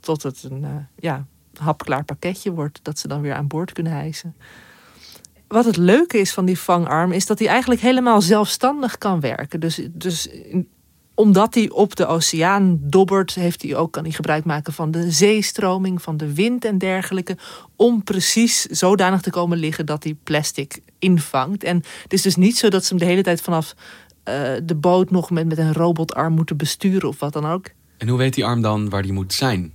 Tot 0.01 0.23
het 0.23 0.43
een 0.43 0.87
ja, 0.99 1.27
hapklaar 1.59 2.05
pakketje 2.05 2.53
wordt 2.53 2.81
dat 2.83 2.99
ze 2.99 3.09
dan 3.09 3.21
weer 3.21 3.35
aan 3.35 3.47
boord 3.47 3.73
kunnen 3.73 3.93
hijsen. 3.93 4.35
Wat 5.49 5.65
het 5.65 5.77
leuke 5.77 6.19
is 6.19 6.33
van 6.33 6.45
die 6.45 6.59
vangarm 6.59 7.13
is 7.13 7.27
dat 7.27 7.39
hij 7.39 7.49
eigenlijk 7.49 7.81
helemaal 7.81 8.21
zelfstandig 8.21 8.99
kan 8.99 9.21
werken. 9.21 9.61
Dus, 9.61 9.81
dus 9.91 10.29
omdat 11.17 11.55
hij 11.55 11.71
op 11.71 11.97
de 11.97 12.07
oceaan 12.07 12.79
dobbert, 12.81 13.35
heeft 13.35 13.63
hij 13.63 13.77
ook, 13.77 13.93
kan 13.93 14.03
hij 14.03 14.13
gebruik 14.13 14.45
maken 14.45 14.73
van 14.73 14.91
de 14.91 15.11
zeestroming, 15.11 16.03
van 16.03 16.17
de 16.17 16.35
wind 16.35 16.65
en 16.65 16.79
dergelijke. 16.79 17.37
Om 17.77 18.03
precies 18.05 18.63
zodanig 18.63 19.21
te 19.21 19.31
komen 19.31 19.59
liggen 19.59 19.87
dat 19.87 20.05
hij 20.05 20.17
plastic 20.23 20.81
invangt. 20.99 21.65
En 21.65 21.83
het 22.03 22.13
is 22.13 22.23
dus 22.23 22.37
niet 22.37 22.59
zo 22.59 22.69
dat 22.69 22.85
ze 22.85 22.89
hem 22.89 22.99
de 22.99 23.09
hele 23.09 23.23
tijd 23.23 23.41
vanaf 23.41 23.75
uh, 24.29 24.35
de 24.65 24.75
boot 24.75 25.11
nog 25.11 25.31
met, 25.31 25.47
met 25.47 25.59
een 25.59 25.73
robotarm 25.73 26.35
moeten 26.35 26.57
besturen 26.57 27.09
of 27.09 27.19
wat 27.19 27.33
dan 27.33 27.47
ook. 27.47 27.67
En 27.99 28.09
hoe 28.09 28.19
weet 28.19 28.35
die 28.35 28.45
arm 28.45 28.63
dan 28.63 28.89
waar 28.89 29.03
die 29.03 29.13
moet 29.13 29.33
zijn? 29.33 29.73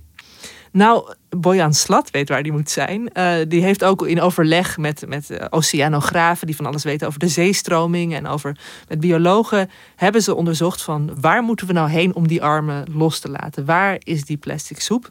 Nou, 0.72 1.14
Bojan 1.28 1.74
Slat 1.74 2.10
weet 2.10 2.28
waar 2.28 2.42
die 2.42 2.52
moet 2.52 2.70
zijn. 2.70 3.10
Uh, 3.14 3.34
die 3.48 3.62
heeft 3.62 3.84
ook 3.84 4.06
in 4.06 4.20
overleg 4.20 4.78
met, 4.78 5.04
met 5.08 5.30
uh, 5.30 5.44
oceanografen 5.50 6.46
die 6.46 6.56
van 6.56 6.66
alles 6.66 6.84
weten 6.84 7.06
over 7.06 7.18
de 7.18 7.28
zeestroming 7.28 8.14
en 8.14 8.26
over 8.26 8.58
met 8.88 9.00
biologen 9.00 9.70
hebben 9.96 10.22
ze 10.22 10.34
onderzocht 10.34 10.82
van 10.82 11.20
waar 11.20 11.42
moeten 11.42 11.66
we 11.66 11.72
nou 11.72 11.90
heen 11.90 12.14
om 12.14 12.28
die 12.28 12.42
armen 12.42 12.86
los 12.92 13.18
te 13.18 13.28
laten? 13.28 13.64
Waar 13.64 13.96
is 13.98 14.24
die 14.24 14.36
plastic 14.36 14.80
soep? 14.80 15.10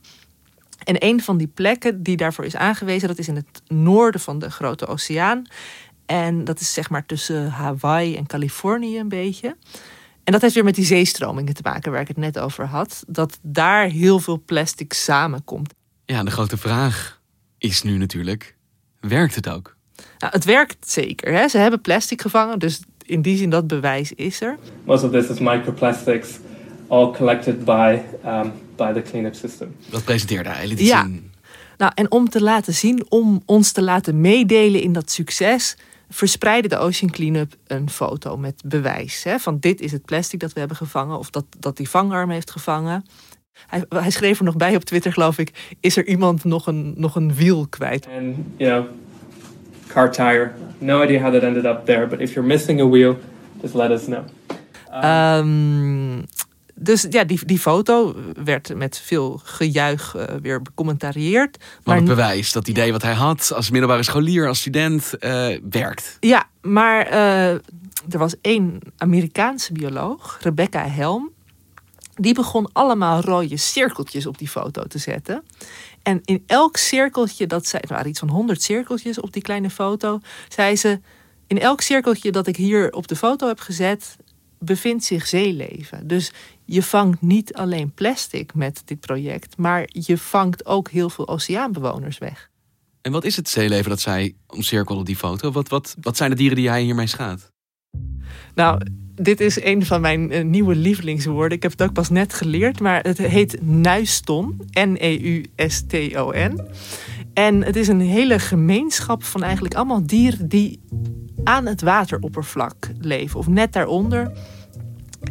En 0.84 0.96
een 1.00 1.22
van 1.22 1.38
die 1.38 1.48
plekken 1.48 2.04
die 2.04 2.18
daarvoor 2.18 2.46
is 2.46 2.56
aangewezen, 2.56 3.08
dat 3.08 3.18
is 3.18 3.28
in 3.28 3.36
het 3.36 3.62
noorden 3.68 4.22
van 4.22 4.40
de 4.40 4.52
Grote 4.52 4.88
Oceaan. 4.88 5.46
En 6.06 6.44
dat 6.44 6.60
is 6.60 6.74
zeg 6.74 6.90
maar 6.90 7.06
tussen 7.06 7.50
Hawaii 7.50 8.16
en 8.16 8.28
Californië 8.28 9.00
een 9.00 9.10
beetje. 9.10 9.56
En 10.24 10.32
dat 10.32 10.42
heeft 10.42 10.54
weer 10.54 10.64
met 10.64 10.76
die 10.76 10.86
zeestromingen 10.86 11.54
te 11.54 11.62
maken 11.64 11.92
waar 11.92 12.02
ik 12.02 12.08
het 12.08 12.18
net 12.18 12.40
over 12.40 12.66
had. 12.66 13.04
Dat 13.08 13.40
daar 13.42 13.86
heel 13.88 14.20
veel 14.20 14.42
plastic 14.46 14.94
samenkomt. 14.94 15.74
Ja, 16.06 16.24
de 16.24 16.32
grote 16.32 16.58
vraag 16.58 17.22
is 17.58 17.82
nu 17.82 17.98
natuurlijk: 17.98 18.56
werkt 19.00 19.36
het 19.36 19.50
ook? 19.50 19.76
Nou, 20.18 20.34
het 20.34 20.46
werkt 20.46 20.90
zeker. 20.90 21.34
Hè? 21.34 21.48
Ze 21.48 21.58
hebben 21.58 21.82
plastic 21.82 22.22
gevangen, 22.22 22.60
dus 22.60 22.80
in 23.06 23.22
die 23.22 23.38
zin 23.38 23.50
dat 23.50 23.68
bewijs 23.68 24.12
is 24.14 24.42
er. 24.42 24.58
Most 24.84 25.04
of 25.04 25.12
this 25.12 25.28
is 25.28 25.40
microplastics, 25.40 26.30
all 26.88 27.12
collected 27.12 27.66
by, 27.66 28.00
um, 28.26 28.52
by 28.76 28.94
the 28.94 29.02
cleanup 29.02 29.36
system. 29.36 29.76
Dat 29.90 30.04
presenteerde 30.04 30.50
hij. 30.50 30.68
Liet 30.68 30.80
Ja. 30.80 31.04
zien. 31.04 31.32
Nou, 31.78 31.92
en 31.96 32.12
om 32.12 32.30
te 32.30 32.42
laten 32.42 32.74
zien, 32.74 33.06
om 33.10 33.42
ons 33.46 33.72
te 33.72 33.82
laten 33.82 34.22
meedelen 34.22 34.82
in 34.82 34.94
dat 34.94 35.12
succes, 35.12 35.78
verspreidde 36.14 36.70
de 36.70 36.78
Ocean 36.78 37.12
Cleanup 37.12 37.56
een 37.68 37.90
foto 37.90 38.38
met 38.38 38.62
bewijs. 38.66 39.24
Hè, 39.24 39.40
van 39.40 39.60
dit 39.60 39.82
is 39.82 39.92
het 39.92 40.06
plastic 40.06 40.40
dat 40.40 40.54
we 40.54 40.60
hebben 40.60 40.78
gevangen, 40.78 41.18
of 41.18 41.30
dat, 41.30 41.46
dat 41.60 41.78
die 41.78 41.90
vangarm 41.90 42.30
heeft 42.30 42.52
gevangen. 42.52 43.06
Hij, 43.68 43.86
hij 43.90 44.10
schreef 44.10 44.40
er 44.40 44.46
nog 44.46 44.56
bij 44.56 44.76
op 44.76 44.84
Twitter, 44.84 45.14
geloof 45.14 45.38
ik, 45.38 45.76
is 45.80 45.98
er 45.98 46.08
iemand 46.08 46.44
nog 46.44 46.68
een, 46.68 46.94
nog 46.98 47.16
een 47.16 47.34
wiel 47.34 47.68
kwijt? 47.68 48.08
And, 48.18 48.36
you 48.58 48.82
know, 48.82 48.86
car 49.88 50.12
tire. 50.12 50.52
No 50.78 51.04
idea 51.04 51.22
how 51.22 51.34
that 51.34 51.44
ended 51.44 51.66
up 51.66 51.86
there, 51.86 52.08
but 52.08 52.20
if 52.20 52.34
you're 52.34 52.48
missing 52.48 52.82
a 52.82 52.88
wheel, 52.88 53.18
just 53.62 53.74
let 53.74 53.90
us 53.90 54.06
know. 54.06 54.24
Ehm, 54.92 56.22
dus 56.84 57.06
ja, 57.10 57.24
die, 57.24 57.46
die 57.46 57.60
foto 57.60 58.16
werd 58.44 58.76
met 58.76 58.98
veel 58.98 59.42
gejuich 59.44 60.16
eh, 60.16 60.36
weer 60.42 60.62
becommentarieerd. 60.62 61.58
Maar 61.84 61.96
het 61.96 62.06
bewijs, 62.06 62.52
dat 62.52 62.68
idee 62.68 62.92
wat 62.92 63.02
hij 63.02 63.14
had 63.14 63.52
als 63.56 63.70
middelbare 63.70 64.04
scholier, 64.04 64.48
als 64.48 64.60
student, 64.60 65.18
eh, 65.18 65.48
werkt. 65.70 66.18
Ja, 66.20 66.48
maar 66.62 67.06
eh, 67.06 67.50
er 68.10 68.18
was 68.18 68.36
één 68.42 68.80
Amerikaanse 68.98 69.74
bioloog, 69.74 70.38
Rebecca 70.42 70.88
Helm. 70.88 71.30
Die 72.14 72.34
begon 72.34 72.70
allemaal 72.74 73.22
rode 73.22 73.58
cirkeltjes 73.58 74.26
op 74.26 74.38
die 74.38 74.50
foto 74.50 74.84
te 74.84 74.98
zetten. 74.98 75.44
En 76.04 76.22
in 76.26 76.44
elk 76.48 76.78
cirkeltje, 76.78 77.48
dat 77.48 77.68
zij, 77.68 77.80
er 77.82 77.88
waren 77.88 78.10
iets 78.10 78.20
van 78.20 78.30
100 78.30 78.62
cirkeltjes 78.62 79.20
op 79.20 79.34
die 79.34 79.42
kleine 79.42 79.70
foto, 79.70 80.20
zei 80.48 80.76
ze: 80.76 81.00
In 81.48 81.60
elk 81.60 81.82
cirkeltje 81.82 82.32
dat 82.32 82.48
ik 82.48 82.56
hier 82.56 82.92
op 82.92 83.08
de 83.08 83.16
foto 83.16 83.48
heb 83.48 83.60
gezet, 83.60 84.16
bevindt 84.64 85.04
zich 85.04 85.28
zeeleven. 85.28 86.08
Dus 86.08 86.32
je 86.66 86.84
vangt 86.84 87.22
niet 87.22 87.54
alleen 87.54 87.94
plastic 87.94 88.54
met 88.54 88.82
dit 88.86 89.00
project, 89.00 89.58
maar 89.58 89.86
je 89.88 90.18
vangt 90.18 90.66
ook 90.66 90.90
heel 90.90 91.10
veel 91.10 91.28
oceaanbewoners 91.28 92.18
weg. 92.18 92.50
En 93.02 93.12
wat 93.12 93.24
is 93.24 93.36
het 93.36 93.50
zeeleven 93.50 93.90
dat 93.90 94.00
zij 94.00 94.36
omcirkelde 94.48 95.00
op 95.00 95.06
die 95.06 95.16
foto? 95.16 95.52
Wat, 95.52 95.68
wat, 95.68 95.96
wat 96.02 96.18
zijn 96.18 96.30
de 96.30 96.36
dieren 96.36 96.58
die 96.58 96.70
hij 96.70 96.82
hiermee 96.82 97.08
schaadt? 97.08 97.52
Nou, 98.56 98.82
dit 99.22 99.40
is 99.40 99.64
een 99.64 99.86
van 99.86 100.02
mijn 100.02 100.32
eh, 100.32 100.44
nieuwe 100.44 100.76
lievelingswoorden. 100.76 101.58
Ik 101.58 101.64
heb 101.64 101.72
het 101.72 101.82
ook 101.82 101.94
pas 101.94 102.10
net 102.10 102.34
geleerd, 102.34 102.80
maar 102.80 103.02
het 103.02 103.18
heet 103.18 103.62
nuiston. 103.62 104.62
E 104.70 104.86
N-E-U-S-T-O-N. 104.86 106.62
En 107.34 107.64
het 107.64 107.76
is 107.76 107.88
een 107.88 108.02
hele 108.02 108.40
gemeenschap 108.40 109.24
van 109.24 109.44
eigenlijk 109.44 109.74
allemaal 109.74 110.06
dieren 110.06 110.48
die 110.48 110.80
aan 111.44 111.66
het 111.66 111.82
wateroppervlak 111.82 112.76
leven, 113.00 113.40
of 113.40 113.48
net 113.48 113.74
daaronder. 113.74 114.32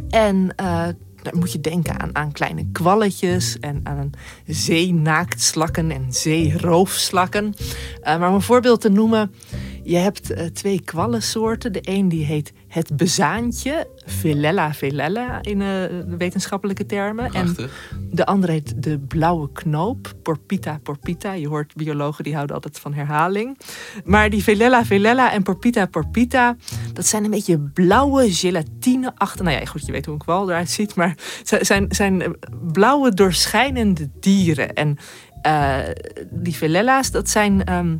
En 0.09 0.53
eh, 0.55 0.87
dan 1.21 1.39
moet 1.39 1.51
je 1.51 1.61
denken 1.61 1.99
aan, 1.99 2.15
aan 2.15 2.31
kleine 2.31 2.65
kwalletjes 2.71 3.59
en 3.59 3.79
aan 3.83 4.09
zeenaaktslakken 4.45 5.91
en 5.91 6.05
zeeroofslakken. 6.09 7.53
Eh, 8.01 8.19
maar 8.19 8.29
om 8.29 8.35
een 8.35 8.41
voorbeeld 8.41 8.81
te 8.81 8.89
noemen, 8.89 9.33
je 9.83 9.97
hebt 9.97 10.53
twee 10.53 10.81
kwallensoorten. 10.81 11.73
De 11.73 11.81
een 11.81 12.09
die 12.09 12.25
heet 12.25 12.53
het 12.71 12.97
bezaantje, 12.97 13.87
Velella 14.05 14.73
velella 14.73 15.41
in 15.41 15.61
eh, 15.61 15.67
de 16.07 16.15
wetenschappelijke 16.17 16.85
termen. 16.85 17.29
Prachtig. 17.29 17.89
En 17.91 18.09
de 18.11 18.25
andere 18.25 18.51
heet 18.51 18.83
de 18.83 18.99
blauwe 18.99 19.51
knoop, 19.51 20.13
Porpita 20.23 20.79
porpita. 20.83 21.33
Je 21.33 21.47
hoort 21.47 21.75
biologen 21.75 22.23
die 22.23 22.33
houden 22.33 22.55
altijd 22.55 22.79
van 22.79 22.93
herhaling. 22.93 23.57
Maar 24.05 24.29
die 24.29 24.43
Velella 24.43 24.85
velella 24.85 25.31
en 25.31 25.43
Porpita 25.43 25.85
porpita, 25.85 26.55
dat 26.93 27.05
zijn 27.05 27.23
een 27.23 27.29
beetje 27.29 27.59
blauwe 27.59 28.33
gelatine 28.33 29.11
achter. 29.15 29.45
Nou 29.45 29.59
ja, 29.59 29.65
goed, 29.65 29.85
je 29.85 29.91
weet 29.91 30.05
hoe 30.05 30.13
een 30.13 30.19
kwal 30.19 30.49
eruit 30.49 30.69
ziet, 30.69 30.95
maar 30.95 31.15
zijn, 31.43 31.85
zijn 31.89 32.35
blauwe 32.71 33.13
doorschijnende 33.13 34.09
dieren. 34.19 34.73
En 34.73 34.97
eh, 35.41 35.77
die 36.29 36.55
velella's, 36.55 37.11
dat 37.11 37.29
zijn, 37.29 37.63
ehm, 37.63 37.97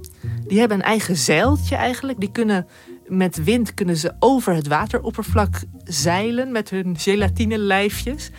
die 0.48 0.60
hebben 0.60 0.78
een 0.78 0.86
eigen 0.86 1.16
zeiltje 1.16 1.76
eigenlijk. 1.76 2.20
Die 2.20 2.32
kunnen 2.32 2.68
met 3.12 3.44
wind 3.44 3.74
kunnen 3.74 3.98
ze 3.98 4.14
over 4.20 4.54
het 4.54 4.68
wateroppervlak 4.68 5.64
zeilen 5.84 6.52
met 6.52 6.70
hun 6.70 6.98
gelatine 6.98 7.58
lijfjes. 7.58 8.30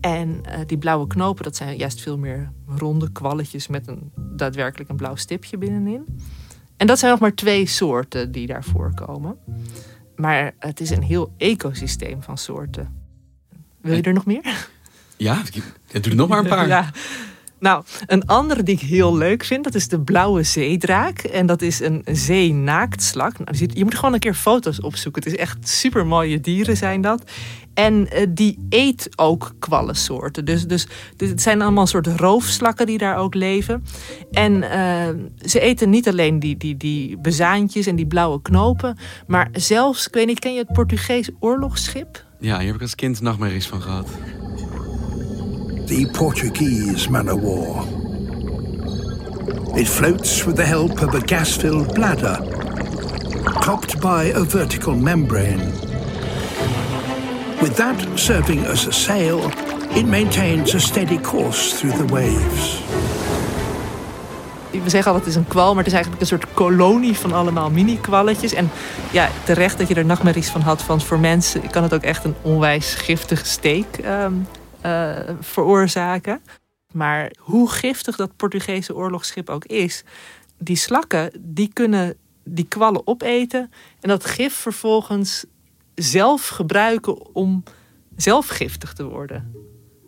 En 0.00 0.40
eh, 0.44 0.60
die 0.66 0.78
blauwe 0.78 1.06
knopen, 1.06 1.44
dat 1.44 1.56
zijn 1.56 1.76
juist 1.76 2.00
veel 2.00 2.18
meer 2.18 2.52
ronde 2.66 3.12
kwalletjes 3.12 3.66
met 3.66 3.88
een 3.88 4.12
daadwerkelijk 4.16 4.90
een 4.90 4.96
blauw 4.96 5.16
stipje 5.16 5.58
binnenin. 5.58 6.06
En 6.76 6.86
dat 6.86 6.98
zijn 6.98 7.10
nog 7.10 7.20
maar 7.20 7.34
twee 7.34 7.66
soorten 7.66 8.32
die 8.32 8.46
daar 8.46 8.64
voorkomen. 8.64 9.36
Maar 10.16 10.54
het 10.58 10.80
is 10.80 10.90
een 10.90 11.02
heel 11.02 11.34
ecosysteem 11.36 12.22
van 12.22 12.38
soorten. 12.38 13.00
Wil 13.80 13.96
je 13.96 14.02
er 14.02 14.12
nog 14.12 14.26
meer? 14.26 14.68
Ja, 15.16 15.42
je 15.52 15.62
doet 15.92 16.06
er 16.06 16.14
nog 16.14 16.28
maar 16.28 16.38
een 16.38 16.48
paar. 16.48 16.68
Ja. 16.68 16.90
Nou, 17.62 17.84
een 18.06 18.26
andere 18.26 18.62
die 18.62 18.74
ik 18.74 18.80
heel 18.80 19.16
leuk 19.16 19.44
vind, 19.44 19.64
dat 19.64 19.74
is 19.74 19.88
de 19.88 20.00
blauwe 20.00 20.42
zeedraak. 20.42 21.18
En 21.18 21.46
dat 21.46 21.62
is 21.62 21.80
een 21.80 22.02
zeenaaktslak. 22.04 23.38
Nou, 23.38 23.68
je 23.72 23.84
moet 23.84 23.94
gewoon 23.94 24.14
een 24.14 24.20
keer 24.20 24.34
foto's 24.34 24.80
opzoeken. 24.80 25.22
Het 25.22 25.32
is 25.32 25.38
echt 25.38 25.68
super 25.68 26.06
mooie 26.06 26.40
dieren 26.40 26.76
zijn 26.76 27.00
dat. 27.00 27.30
En 27.74 28.10
eh, 28.10 28.26
die 28.28 28.58
eet 28.68 29.08
ook 29.16 29.54
kwallensoorten. 29.58 30.44
Dus, 30.44 30.66
dus, 30.66 30.86
dus 31.16 31.28
het 31.28 31.42
zijn 31.42 31.62
allemaal 31.62 31.86
soort 31.86 32.06
roofslakken 32.06 32.86
die 32.86 32.98
daar 32.98 33.16
ook 33.16 33.34
leven. 33.34 33.84
En 34.30 34.70
eh, 34.70 35.08
ze 35.48 35.60
eten 35.60 35.90
niet 35.90 36.08
alleen 36.08 36.38
die, 36.38 36.56
die, 36.56 36.76
die 36.76 37.18
bezaantjes 37.18 37.86
en 37.86 37.96
die 37.96 38.06
blauwe 38.06 38.42
knopen. 38.42 38.98
Maar 39.26 39.48
zelfs, 39.52 40.06
ik 40.06 40.14
weet 40.14 40.26
niet, 40.26 40.38
ken 40.38 40.52
je 40.52 40.58
het 40.58 40.72
Portugees 40.72 41.30
oorlogsschip? 41.40 42.24
Ja, 42.40 42.58
hier 42.58 42.66
heb 42.66 42.74
ik 42.74 42.82
als 42.82 42.94
kind 42.94 43.20
nachtmerries 43.20 43.66
van 43.66 43.82
gehad. 43.82 44.08
The 45.92 46.06
Portuguese 46.06 47.10
man 47.10 47.28
o' 47.28 47.36
war. 47.36 47.84
It 49.76 49.86
floats 49.86 50.46
with 50.46 50.56
the 50.56 50.64
help 50.64 51.02
of 51.02 51.14
a 51.14 51.20
gas 51.20 51.54
filled 51.54 51.94
bladder, 51.94 52.38
topped 53.60 54.00
by 54.00 54.32
a 54.34 54.42
vertical 54.42 54.94
membrane. 54.94 55.64
With 57.60 57.76
that 57.76 57.98
serving 58.18 58.60
as 58.64 58.86
a 58.86 58.92
sail, 58.92 59.50
it 59.94 60.06
maintains 60.06 60.74
a 60.74 60.80
steady 60.80 61.18
course 61.18 61.78
through 61.78 61.96
the 61.98 62.06
waves. 62.14 62.80
we 64.70 64.90
zeggen 64.90 65.12
altijd 65.12 65.24
het 65.24 65.26
is 65.26 65.34
een 65.34 65.48
kwal, 65.48 65.68
maar 65.68 65.84
het 65.84 65.92
is 65.92 65.92
eigenlijk 65.92 66.22
een 66.22 66.28
soort 66.28 66.46
kolonie 66.54 67.16
van 67.16 67.32
allemaal 67.32 67.70
mini-kwalletjes. 67.70 68.52
En 68.52 68.70
ja, 69.10 69.28
terecht 69.44 69.78
dat 69.78 69.88
je 69.88 69.94
er 69.94 70.04
nachtmerries 70.04 70.48
van 70.48 70.60
had, 70.60 70.86
want 70.86 71.04
voor 71.04 71.18
mensen 71.18 71.70
kan 71.70 71.82
het 71.82 71.94
ook 71.94 72.02
echt 72.02 72.24
een 72.24 72.34
onwijs 72.42 72.94
giftige 72.94 73.44
steek 73.44 73.98
ehm, 74.02 74.32
eh, 74.82 75.18
veroorzaken. 75.40 76.42
Maar 76.92 77.32
hoe 77.38 77.70
giftig 77.70 78.16
dat 78.16 78.36
Portugese 78.36 78.94
oorlogsschip 78.94 79.48
ook 79.48 79.64
is, 79.64 80.04
die 80.58 80.76
slakken 80.76 81.30
die 81.40 81.70
kunnen 81.72 82.16
die 82.44 82.66
kwallen 82.68 83.06
opeten 83.06 83.70
en 84.00 84.08
dat 84.08 84.24
gif 84.24 84.54
vervolgens 84.54 85.44
zelf 85.94 86.48
gebruiken 86.48 87.34
om 87.34 87.62
zelf 88.16 88.48
giftig 88.48 88.92
te 88.92 89.04
worden. 89.04 89.54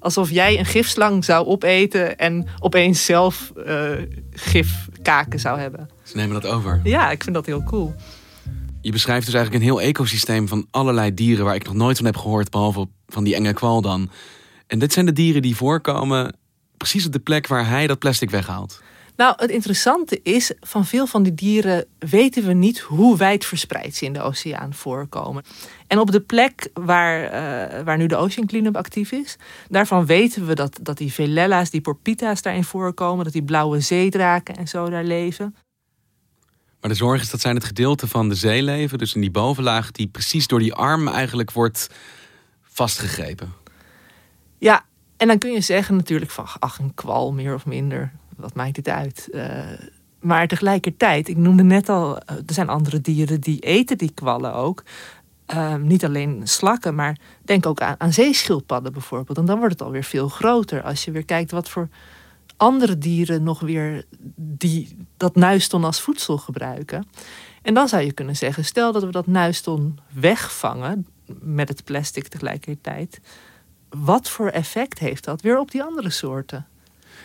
Alsof 0.00 0.30
jij 0.30 0.58
een 0.58 0.64
gifslang 0.64 1.24
zou 1.24 1.46
opeten 1.46 2.18
en 2.18 2.46
opeens 2.58 3.04
zelf 3.04 3.52
eh, 3.66 3.90
gifkaken 4.30 5.40
zou 5.40 5.58
hebben. 5.58 5.88
Ze 6.02 6.16
nemen 6.16 6.40
dat 6.40 6.52
over. 6.52 6.80
Ja, 6.84 7.10
ik 7.10 7.22
vind 7.22 7.34
dat 7.34 7.46
heel 7.46 7.62
cool. 7.62 7.94
Je 8.80 8.92
beschrijft 8.92 9.24
dus 9.26 9.34
eigenlijk 9.34 9.64
een 9.64 9.70
heel 9.70 9.80
ecosysteem 9.80 10.48
van 10.48 10.66
allerlei 10.70 11.14
dieren 11.14 11.44
waar 11.44 11.54
ik 11.54 11.64
nog 11.64 11.74
nooit 11.74 11.96
van 11.96 12.06
heb 12.06 12.16
gehoord, 12.16 12.50
behalve 12.50 12.88
van 13.06 13.24
die 13.24 13.34
enge 13.34 13.52
kwal 13.52 13.80
dan. 13.80 14.10
En 14.66 14.78
dit 14.78 14.92
zijn 14.92 15.06
de 15.06 15.12
dieren 15.12 15.42
die 15.42 15.56
voorkomen 15.56 16.36
precies 16.76 17.06
op 17.06 17.12
de 17.12 17.18
plek 17.18 17.46
waar 17.46 17.68
hij 17.68 17.86
dat 17.86 17.98
plastic 17.98 18.30
weghaalt. 18.30 18.82
Nou, 19.16 19.34
het 19.36 19.50
interessante 19.50 20.20
is, 20.22 20.52
van 20.60 20.86
veel 20.86 21.06
van 21.06 21.22
die 21.22 21.34
dieren 21.34 21.86
weten 21.98 22.46
we 22.46 22.52
niet 22.52 22.78
hoe 22.78 23.16
wijd 23.16 23.44
verspreid 23.44 23.94
ze 23.94 24.04
in 24.04 24.12
de 24.12 24.20
oceaan 24.20 24.74
voorkomen. 24.74 25.44
En 25.86 25.98
op 25.98 26.10
de 26.10 26.20
plek 26.20 26.70
waar, 26.72 27.24
eh, 27.24 27.84
waar 27.84 27.96
nu 27.96 28.06
de 28.06 28.16
Ocean 28.16 28.46
Cleanup 28.46 28.76
actief 28.76 29.12
is, 29.12 29.36
daarvan 29.68 30.06
weten 30.06 30.46
we 30.46 30.54
dat, 30.54 30.78
dat 30.82 30.98
die 30.98 31.12
velella's, 31.12 31.70
die 31.70 31.80
porpita's 31.80 32.42
daarin 32.42 32.64
voorkomen, 32.64 33.24
dat 33.24 33.32
die 33.32 33.42
blauwe 33.42 33.80
zeedraken 33.80 34.56
en 34.56 34.68
zo 34.68 34.90
daar 34.90 35.04
leven. 35.04 35.56
Maar 36.80 36.90
de 36.90 36.98
zorg 36.98 37.20
is 37.20 37.30
dat 37.30 37.40
zijn 37.40 37.54
het 37.54 37.64
gedeelte 37.64 38.08
van 38.08 38.28
de 38.28 38.34
zeeleven, 38.34 38.98
dus 38.98 39.14
in 39.14 39.20
die 39.20 39.30
bovenlaag, 39.30 39.90
die 39.90 40.06
precies 40.06 40.46
door 40.46 40.58
die 40.58 40.74
arm 40.74 41.08
eigenlijk 41.08 41.52
wordt 41.52 41.90
vastgegrepen. 42.62 43.52
Ja, 44.64 44.84
en 45.16 45.28
dan 45.28 45.38
kun 45.38 45.52
je 45.52 45.60
zeggen 45.60 45.96
natuurlijk 45.96 46.30
van, 46.30 46.46
ach, 46.58 46.78
een 46.78 46.94
kwal 46.94 47.32
meer 47.32 47.54
of 47.54 47.66
minder, 47.66 48.12
wat 48.36 48.54
maakt 48.54 48.76
het 48.76 48.88
uit? 48.88 49.28
Eh, 49.32 49.64
maar 50.20 50.48
tegelijkertijd, 50.48 51.28
ik 51.28 51.36
noemde 51.36 51.62
net 51.62 51.88
al, 51.88 52.18
eh, 52.18 52.36
er 52.36 52.54
zijn 52.54 52.68
andere 52.68 53.00
dieren 53.00 53.40
die 53.40 53.60
eten 53.60 53.98
die 53.98 54.12
kwallen 54.14 54.54
ook. 54.54 54.82
Ehm, 55.46 55.86
niet 55.86 56.04
alleen 56.04 56.40
slakken, 56.44 56.94
maar 56.94 57.18
denk 57.42 57.66
ook 57.66 57.80
aan, 57.80 57.94
aan 57.98 58.12
zeeschildpadden 58.12 58.92
bijvoorbeeld. 58.92 59.38
En 59.38 59.44
dan 59.44 59.58
wordt 59.58 59.72
het 59.72 59.82
alweer 59.82 60.04
veel 60.04 60.28
groter. 60.28 60.82
Als 60.82 61.04
je 61.04 61.10
weer 61.10 61.24
kijkt 61.24 61.50
wat 61.50 61.68
voor 61.68 61.88
andere 62.56 62.98
dieren 62.98 63.42
nog 63.42 63.60
weer 63.60 64.04
die, 64.36 64.96
dat 65.16 65.34
nuiston 65.34 65.84
als 65.84 66.00
voedsel 66.00 66.38
gebruiken. 66.38 67.06
En 67.62 67.74
dan 67.74 67.88
zou 67.88 68.02
je 68.02 68.12
kunnen 68.12 68.36
zeggen, 68.36 68.64
stel 68.64 68.92
dat 68.92 69.04
we 69.04 69.10
dat 69.10 69.26
nuiston 69.26 69.98
wegvangen 70.12 71.06
met 71.40 71.68
het 71.68 71.84
plastic 71.84 72.28
tegelijkertijd. 72.28 73.20
Wat 73.96 74.30
voor 74.30 74.48
effect 74.48 74.98
heeft 74.98 75.24
dat 75.24 75.40
weer 75.40 75.58
op 75.58 75.70
die 75.70 75.82
andere 75.82 76.10
soorten? 76.10 76.66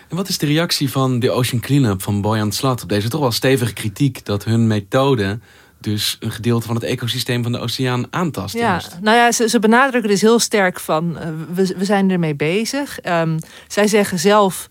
En 0.10 0.16
wat 0.16 0.30
is 0.30 0.38
de 0.38 0.46
reactie 0.46 0.90
van 0.90 1.20
de 1.20 1.32
Ocean 1.32 1.62
Cleanup 1.62 2.02
van 2.02 2.22
Boyan 2.22 2.52
Slat 2.52 2.84
op 2.84 2.90
deze 2.90 3.10
toch 3.10 3.22
wel 3.22 3.32
stevige 3.32 3.74
kritiek 3.74 4.26
dat 4.26 4.44
hun 4.44 4.68
methode 4.68 5.40
dus 5.78 6.18
een 6.20 6.32
gedeelte 6.32 6.66
van 6.66 6.76
het 6.76 6.84
ecosysteem 6.84 7.44
van 7.44 7.52
de 7.52 7.60
oceaan 7.60 8.06
aantast? 8.10 8.56
Ja, 8.56 8.82
nou 9.02 9.18
ja, 9.18 9.32
ze, 9.32 9.50
ze 9.50 9.60
benadrukken 9.60 10.10
dus 10.10 10.22
heel 10.22 10.40
sterk 10.40 10.80
van 10.80 11.18
uh, 11.18 11.24
we, 11.54 11.74
we 11.78 11.86
zijn 11.86 12.10
ermee 12.10 12.36
bezig. 12.36 13.06
Um, 13.06 13.40
zij 13.68 13.88
zeggen 13.88 14.20
zelf, 14.20 14.70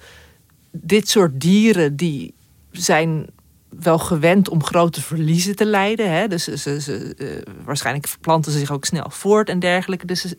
dit 0.70 1.08
soort 1.08 1.40
dieren 1.40 1.96
die 1.96 2.34
zijn 2.70 3.26
wel 3.68 3.98
gewend 3.98 4.48
om 4.48 4.64
grote 4.64 5.02
verliezen 5.02 5.56
te 5.56 5.64
lijden. 5.64 6.12
Hè? 6.12 6.28
Dus 6.28 6.44
ze, 6.44 6.80
ze, 6.80 7.14
uh, 7.16 7.54
waarschijnlijk 7.64 8.06
verplanten 8.06 8.52
ze 8.52 8.58
zich 8.58 8.70
ook 8.70 8.84
snel 8.84 9.10
voort 9.10 9.48
en 9.48 9.58
dergelijke. 9.58 10.06
Dus 10.06 10.20
ze, 10.20 10.36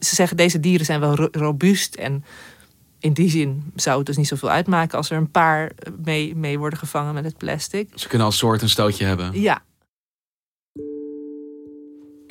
ze 0.00 0.14
zeggen 0.14 0.36
deze 0.36 0.60
dieren 0.60 0.86
zijn 0.86 1.00
wel 1.00 1.14
ro 1.14 1.28
robuust 1.30 1.94
en 1.94 2.24
in 3.00 3.12
die 3.12 3.30
zin 3.30 3.72
zou 3.74 3.96
het 3.96 4.06
dus 4.06 4.16
niet 4.16 4.28
zoveel 4.28 4.50
uitmaken 4.50 4.98
als 4.98 5.10
er 5.10 5.16
een 5.16 5.30
paar 5.30 5.72
mee, 6.04 6.36
mee 6.36 6.58
worden 6.58 6.78
gevangen 6.78 7.14
met 7.14 7.24
het 7.24 7.36
plastic. 7.36 7.90
Ze 7.94 8.08
kunnen 8.08 8.26
als 8.26 8.38
soort 8.38 8.62
een 8.62 8.68
stootje 8.68 9.04
hebben. 9.04 9.40
Ja. 9.40 9.62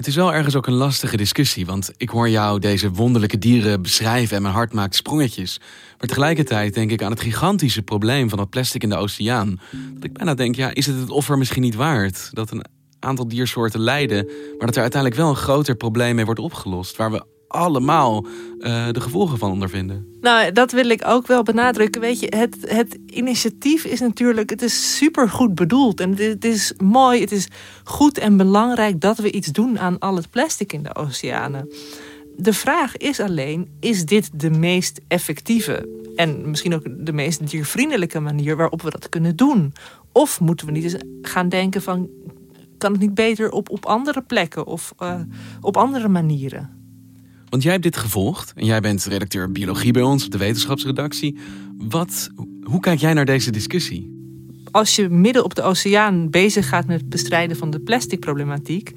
Het 0.07 0.15
is 0.15 0.21
wel 0.21 0.33
ergens 0.33 0.55
ook 0.55 0.67
een 0.67 0.73
lastige 0.73 1.17
discussie, 1.17 1.65
want 1.65 1.91
ik 1.97 2.09
hoor 2.09 2.29
jou 2.29 2.59
deze 2.59 2.91
wonderlijke 2.91 3.37
dieren 3.37 3.81
beschrijven 3.81 4.35
en 4.35 4.41
mijn 4.41 4.53
hart 4.53 4.73
maakt 4.73 4.95
sprongetjes. 4.95 5.59
Maar 5.97 6.07
tegelijkertijd 6.07 6.73
denk 6.73 6.91
ik 6.91 7.03
aan 7.03 7.11
het 7.11 7.21
gigantische 7.21 7.81
probleem 7.81 8.29
van 8.29 8.39
het 8.39 8.49
plastic 8.49 8.83
in 8.83 8.89
de 8.89 8.95
oceaan. 8.95 9.59
Dat 9.93 10.03
ik 10.03 10.13
bijna 10.13 10.33
denk, 10.33 10.55
ja, 10.55 10.73
is 10.73 10.85
het 10.85 10.99
het 10.99 11.09
offer 11.09 11.37
misschien 11.37 11.61
niet 11.61 11.75
waard? 11.75 12.29
Dat 12.33 12.51
een 12.51 12.65
aantal 12.99 13.27
diersoorten 13.27 13.79
lijden, 13.79 14.25
maar 14.57 14.65
dat 14.65 14.75
er 14.75 14.81
uiteindelijk 14.81 15.21
wel 15.21 15.29
een 15.29 15.35
groter 15.35 15.75
probleem 15.75 16.15
mee 16.15 16.25
wordt 16.25 16.39
opgelost. 16.39 16.95
Waar 16.95 17.11
we 17.11 17.25
allemaal 17.47 18.25
uh, 18.59 18.87
de 18.91 19.01
gevolgen 19.01 19.37
van 19.37 19.51
ondervinden. 19.51 20.15
Nou, 20.21 20.51
dat 20.51 20.71
wil 20.71 20.89
ik 20.89 21.07
ook 21.07 21.27
wel 21.27 21.43
benadrukken. 21.43 22.01
Weet 22.01 22.19
je, 22.19 22.33
het, 22.35 22.57
het 22.61 22.99
initiatief 23.05 23.83
is 23.85 23.99
natuurlijk, 23.99 24.49
het 24.49 24.61
is 24.61 24.97
super 24.97 25.29
goed 25.29 25.55
bedoeld. 25.55 25.99
En 25.99 26.15
het, 26.17 26.45
is 26.45 26.73
mooi, 26.83 27.21
het 27.21 27.31
is 27.31 27.47
goed 27.83 28.17
en 28.17 28.37
belangrijk 28.37 29.01
dat 29.01 29.17
we 29.17 29.31
iets 29.31 29.47
doen 29.47 29.79
aan 29.79 29.99
al 29.99 30.15
het 30.15 30.29
plastic 30.29 30.73
in 30.73 30.83
de 30.83 30.95
oceanen. 30.95 31.69
De 32.37 32.53
vraag 32.53 32.97
is 32.97 33.19
alleen, 33.19 33.69
is 33.79 34.05
dit 34.05 34.29
de 34.33 34.49
meest 34.49 35.01
effectieve 35.07 35.89
en 36.15 36.49
misschien 36.49 36.73
ook 36.73 37.05
de 37.05 37.13
meest 37.13 37.49
diervriendelijke 37.49 38.19
manier 38.19 38.55
waarop 38.55 38.81
we 38.81 38.89
dat 38.89 39.09
kunnen 39.09 39.35
doen? 39.35 39.73
Of 40.11 40.39
moeten 40.39 40.65
we 40.65 40.71
niet 40.71 40.83
eens 40.83 40.97
gaan 41.21 41.49
denken 41.49 41.81
van, 41.81 42.09
kan 42.77 42.91
het 42.91 43.01
niet 43.01 43.13
beter 43.13 43.51
op, 43.51 43.69
op 43.69 43.85
andere 43.85 44.21
plekken 44.21 44.65
of 44.65 44.93
uh, 45.01 45.21
op 45.61 45.77
andere 45.77 46.07
manieren? 46.07 46.76
Want 47.49 47.63
jij 47.63 47.71
hebt 47.71 47.83
dit 47.83 47.97
gevolgd 47.97 48.53
en 48.55 48.65
jij 48.65 48.79
bent 48.79 49.03
redacteur 49.03 49.51
biologie 49.51 49.91
bij 49.91 50.01
ons 50.01 50.25
op 50.25 50.31
de 50.31 50.37
wetenschapsredactie. 50.37 51.37
Wat, 51.77 52.29
hoe 52.63 52.79
kijk 52.79 52.99
jij 52.99 53.13
naar 53.13 53.25
deze 53.25 53.51
discussie? 53.51 54.15
Als 54.71 54.95
je 54.95 55.09
midden 55.09 55.43
op 55.43 55.55
de 55.55 55.61
oceaan 55.61 56.29
bezig 56.29 56.67
gaat 56.67 56.85
met 56.87 56.99
het 56.99 57.09
bestrijden 57.09 57.57
van 57.57 57.69
de 57.69 57.79
plasticproblematiek, 57.79 58.93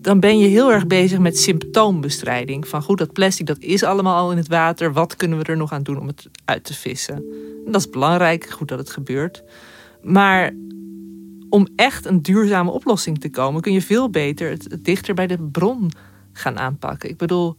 dan 0.00 0.20
ben 0.20 0.38
je 0.38 0.46
heel 0.46 0.72
erg 0.72 0.86
bezig 0.86 1.18
met 1.18 1.38
symptoombestrijding. 1.38 2.68
Van 2.68 2.82
goed, 2.82 2.98
dat 2.98 3.12
plastic 3.12 3.46
dat 3.46 3.58
is 3.58 3.82
allemaal 3.82 4.16
al 4.16 4.30
in 4.30 4.36
het 4.36 4.48
water. 4.48 4.92
Wat 4.92 5.16
kunnen 5.16 5.38
we 5.38 5.44
er 5.44 5.56
nog 5.56 5.72
aan 5.72 5.82
doen 5.82 5.98
om 5.98 6.06
het 6.06 6.28
uit 6.44 6.64
te 6.64 6.74
vissen? 6.74 7.14
En 7.66 7.72
dat 7.72 7.80
is 7.80 7.90
belangrijk, 7.90 8.50
goed 8.50 8.68
dat 8.68 8.78
het 8.78 8.90
gebeurt. 8.90 9.42
Maar 10.02 10.54
om 11.48 11.66
echt 11.76 12.06
een 12.06 12.22
duurzame 12.22 12.70
oplossing 12.70 13.20
te 13.20 13.30
komen, 13.30 13.60
kun 13.60 13.72
je 13.72 13.82
veel 13.82 14.10
beter 14.10 14.50
het, 14.50 14.66
het 14.70 14.84
dichter 14.84 15.14
bij 15.14 15.26
de 15.26 15.38
bron 15.38 15.90
gaan 16.32 16.58
aanpakken. 16.58 17.08
Ik 17.08 17.16
bedoel, 17.16 17.56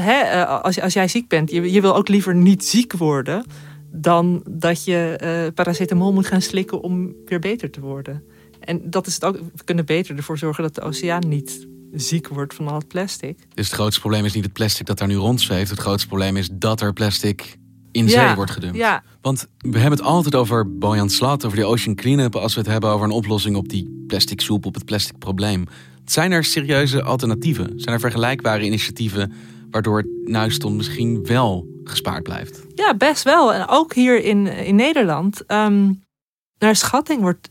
hè, 0.00 0.20
eh, 0.20 0.60
als, 0.62 0.80
als 0.80 0.92
jij 0.92 1.08
ziek 1.08 1.28
bent, 1.28 1.50
je, 1.50 1.72
je 1.72 1.80
wil 1.80 1.96
ook 1.96 2.08
liever 2.08 2.34
niet 2.34 2.64
ziek 2.64 2.92
worden 2.92 3.44
dan 3.90 4.42
dat 4.48 4.84
je 4.84 5.20
uh, 5.22 5.54
paracetamol 5.54 6.12
moet 6.12 6.26
gaan 6.26 6.42
slikken 6.42 6.80
om 6.80 7.14
weer 7.24 7.38
beter 7.38 7.70
te 7.70 7.80
worden. 7.80 8.22
En 8.60 8.90
dat 8.90 9.06
is 9.06 9.14
het 9.14 9.24
ook. 9.24 9.34
We 9.34 9.64
kunnen 9.64 9.84
beter 9.84 10.16
ervoor 10.16 10.38
zorgen 10.38 10.62
dat 10.62 10.74
de 10.74 10.80
oceaan 10.80 11.28
niet 11.28 11.66
ziek 11.92 12.28
wordt 12.28 12.54
van 12.54 12.68
al 12.68 12.74
het 12.74 12.88
plastic. 12.88 13.38
Dus 13.54 13.66
het 13.66 13.74
grootste 13.74 14.00
probleem 14.00 14.24
is 14.24 14.32
niet 14.32 14.44
het 14.44 14.52
plastic 14.52 14.86
dat 14.86 14.98
daar 14.98 15.08
nu 15.08 15.14
rondzweeft. 15.14 15.70
Het 15.70 15.78
grootste 15.78 16.08
probleem 16.08 16.36
is 16.36 16.48
dat 16.52 16.80
er 16.80 16.92
plastic 16.92 17.58
in 17.92 18.08
zee 18.08 18.34
wordt 18.34 18.50
gedumpt. 18.50 18.76
Ja. 18.76 19.02
Want 19.20 19.46
we 19.58 19.78
hebben 19.78 19.98
het 19.98 20.08
altijd 20.08 20.34
over 20.34 20.78
Boyan 20.78 21.10
Slat, 21.10 21.44
over 21.44 21.56
die 21.56 21.66
Ocean 21.66 21.94
Cleanup... 21.94 22.36
als 22.36 22.54
we 22.54 22.60
het 22.60 22.68
hebben 22.68 22.90
over 22.90 23.06
een 23.06 23.12
oplossing 23.12 23.56
op 23.56 23.68
die 23.68 24.04
plastic 24.06 24.40
soep, 24.40 24.66
op 24.66 24.74
het 24.74 24.84
plastic 24.84 25.18
probleem. 25.18 25.66
Zijn 26.04 26.32
er 26.32 26.44
serieuze 26.44 27.02
alternatieven? 27.02 27.72
Zijn 27.76 27.94
er 27.94 28.00
vergelijkbare 28.00 28.64
initiatieven 28.64 29.32
waardoor 29.76 30.06
nuiston 30.24 30.76
misschien 30.76 31.24
wel 31.24 31.66
gespaard 31.84 32.22
blijft? 32.22 32.64
Ja, 32.74 32.94
best 32.94 33.22
wel. 33.22 33.54
En 33.54 33.68
ook 33.68 33.94
hier 33.94 34.24
in, 34.24 34.46
in 34.46 34.74
Nederland. 34.74 35.42
Um, 35.52 36.02
naar 36.58 36.76
schatting 36.76 37.20
wordt 37.20 37.50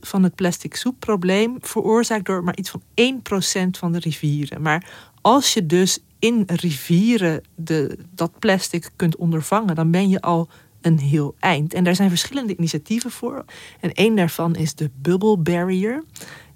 van 0.00 0.22
het 0.22 0.34
plastic 0.34 0.74
soepprobleem 0.74 1.56
veroorzaakt 1.60 2.26
door 2.26 2.44
maar 2.44 2.56
iets 2.56 2.70
van 2.70 2.82
1% 2.82 3.78
van 3.78 3.92
de 3.92 3.98
rivieren. 3.98 4.62
Maar 4.62 4.90
als 5.20 5.54
je 5.54 5.66
dus 5.66 5.98
in 6.18 6.42
rivieren 6.46 7.42
de, 7.54 7.98
dat 8.14 8.38
plastic 8.38 8.90
kunt 8.96 9.16
ondervangen, 9.16 9.74
dan 9.74 9.90
ben 9.90 10.08
je 10.08 10.20
al 10.20 10.48
een 10.80 10.98
heel 10.98 11.34
eind. 11.38 11.74
En 11.74 11.84
daar 11.84 11.94
zijn 11.94 12.08
verschillende 12.08 12.56
initiatieven 12.56 13.10
voor. 13.10 13.44
En 13.80 13.92
één 13.92 14.16
daarvan 14.16 14.56
is 14.56 14.74
de 14.74 14.90
Bubble 14.94 15.38
Barrier. 15.38 16.04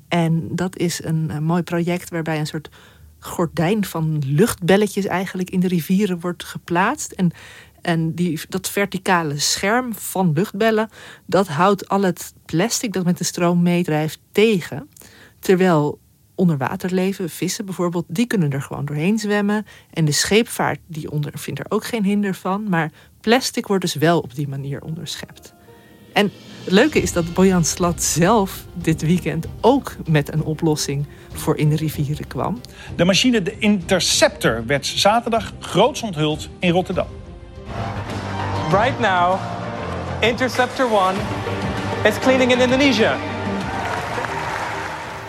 En 0.08 0.48
dat 0.50 0.76
is 0.76 1.04
een 1.04 1.44
mooi 1.44 1.62
project 1.62 2.10
waarbij 2.10 2.38
een 2.38 2.46
soort 2.46 2.68
gordijn 3.26 3.84
van 3.84 4.22
luchtbelletjes 4.26 5.06
eigenlijk 5.06 5.50
in 5.50 5.60
de 5.60 5.68
rivieren 5.68 6.20
wordt 6.20 6.44
geplaatst. 6.44 7.12
En, 7.12 7.30
en 7.80 8.14
die, 8.14 8.40
dat 8.48 8.68
verticale 8.68 9.38
scherm 9.38 9.94
van 9.94 10.32
luchtbellen, 10.32 10.88
dat 11.26 11.48
houdt 11.48 11.88
al 11.88 12.02
het 12.02 12.34
plastic 12.44 12.92
dat 12.92 13.04
met 13.04 13.18
de 13.18 13.24
stroom 13.24 13.62
meedrijft 13.62 14.20
tegen. 14.32 14.88
Terwijl 15.38 15.98
onderwaterleven, 16.34 17.30
vissen 17.30 17.64
bijvoorbeeld, 17.64 18.04
die 18.08 18.26
kunnen 18.26 18.50
er 18.50 18.62
gewoon 18.62 18.84
doorheen 18.84 19.18
zwemmen. 19.18 19.66
En 19.90 20.04
de 20.04 20.12
scheepvaart, 20.12 20.80
die 20.86 21.10
ondervindt 21.10 21.60
er 21.60 21.66
ook 21.68 21.84
geen 21.84 22.04
hinder 22.04 22.34
van. 22.34 22.68
Maar 22.68 22.92
plastic 23.20 23.66
wordt 23.66 23.82
dus 23.82 23.94
wel 23.94 24.20
op 24.20 24.34
die 24.34 24.48
manier 24.48 24.82
onderschept. 24.82 25.53
En 26.14 26.32
het 26.64 26.72
leuke 26.72 27.00
is 27.00 27.12
dat 27.12 27.34
Bojan 27.34 27.64
Slat 27.64 28.02
zelf 28.02 28.64
dit 28.74 29.02
weekend 29.02 29.46
ook 29.60 29.96
met 30.08 30.32
een 30.32 30.42
oplossing 30.42 31.06
voor 31.32 31.56
in 31.56 31.68
de 31.68 31.76
rivieren 31.76 32.26
kwam. 32.26 32.60
De 32.96 33.04
machine 33.04 33.42
de 33.42 33.58
Interceptor 33.58 34.62
werd 34.66 34.86
zaterdag 34.86 35.52
groots 35.60 36.02
onthuld 36.02 36.48
in 36.58 36.70
Rotterdam. 36.70 37.06
Right 38.70 38.98
now, 38.98 39.38
Interceptor 40.20 40.86
1 40.86 41.14
is 42.04 42.18
cleaning 42.18 42.52
in 42.52 42.60
Indonesia. 42.60 43.16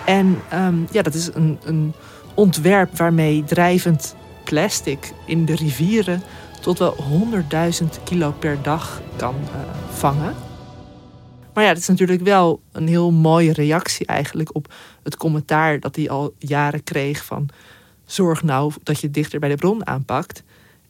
En 0.05 0.41
um, 0.53 0.87
ja, 0.91 1.01
dat 1.01 1.13
is 1.13 1.29
een, 1.33 1.59
een 1.63 1.93
ontwerp 2.33 2.97
waarmee 2.97 3.43
drijvend 3.43 4.15
plastic 4.43 5.13
in 5.25 5.45
de 5.45 5.55
rivieren 5.55 6.23
tot 6.61 6.79
wel 6.79 6.95
100.000 7.81 8.03
kilo 8.03 8.31
per 8.39 8.57
dag 8.61 9.01
kan 9.15 9.35
uh, 9.35 9.49
vangen. 9.89 10.35
Maar 11.55 11.63
ja, 11.63 11.69
het 11.69 11.79
is 11.79 11.87
natuurlijk 11.87 12.21
wel 12.21 12.61
een 12.71 12.87
heel 12.87 13.11
mooie 13.11 13.53
reactie 13.53 14.05
eigenlijk 14.05 14.55
op 14.55 14.73
het 15.03 15.17
commentaar 15.17 15.79
dat 15.79 15.95
hij 15.95 16.09
al 16.09 16.33
jaren 16.37 16.83
kreeg 16.83 17.25
van 17.25 17.49
zorg 18.05 18.43
nou 18.43 18.73
dat 18.83 18.99
je 18.99 19.11
dichter 19.11 19.39
bij 19.39 19.49
de 19.49 19.55
bron 19.55 19.87
aanpakt. 19.87 20.43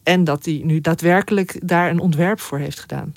En 0.04 0.24
dat 0.24 0.46
hij 0.46 0.62
nu 0.64 0.82
daadwerkelijk 0.82 1.60
daar 1.64 1.90
een 1.90 2.00
ontwerp 2.00 2.40
voor 2.40 2.58
heeft 2.58 2.80
gedaan. 2.80 3.14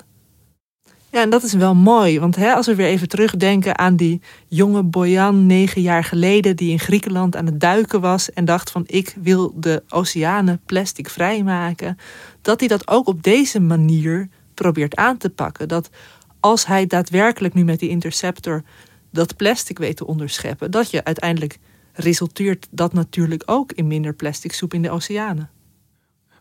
Ja, 1.11 1.21
en 1.21 1.29
dat 1.29 1.43
is 1.43 1.53
wel 1.53 1.75
mooi, 1.75 2.19
want 2.19 2.35
hè, 2.35 2.53
als 2.53 2.65
we 2.65 2.75
weer 2.75 2.87
even 2.87 3.07
terugdenken 3.07 3.77
aan 3.77 3.95
die 3.95 4.21
jonge 4.47 4.83
Bojan 4.83 5.45
negen 5.45 5.81
jaar 5.81 6.03
geleden 6.03 6.55
die 6.55 6.71
in 6.71 6.79
Griekenland 6.79 7.35
aan 7.35 7.45
het 7.45 7.59
duiken 7.59 8.01
was 8.01 8.33
en 8.33 8.45
dacht 8.45 8.71
van 8.71 8.83
ik 8.85 9.15
wil 9.21 9.53
de 9.55 9.83
oceanen 9.89 10.61
plastic 10.65 11.09
vrijmaken, 11.09 11.97
dat 12.41 12.59
hij 12.59 12.69
dat 12.69 12.87
ook 12.87 13.07
op 13.07 13.23
deze 13.23 13.59
manier 13.59 14.29
probeert 14.53 14.95
aan 14.95 15.17
te 15.17 15.29
pakken. 15.29 15.67
Dat 15.67 15.89
als 16.39 16.65
hij 16.65 16.87
daadwerkelijk 16.87 17.53
nu 17.53 17.63
met 17.63 17.79
die 17.79 17.89
interceptor 17.89 18.63
dat 19.11 19.35
plastic 19.35 19.77
weet 19.77 19.97
te 19.97 20.05
onderscheppen, 20.05 20.71
dat 20.71 20.91
je 20.91 21.03
uiteindelijk 21.03 21.57
resulteert 21.93 22.67
dat 22.71 22.93
natuurlijk 22.93 23.43
ook 23.45 23.71
in 23.71 23.87
minder 23.87 24.13
plastic 24.13 24.53
soep 24.53 24.73
in 24.73 24.81
de 24.81 24.89
oceanen. 24.89 25.49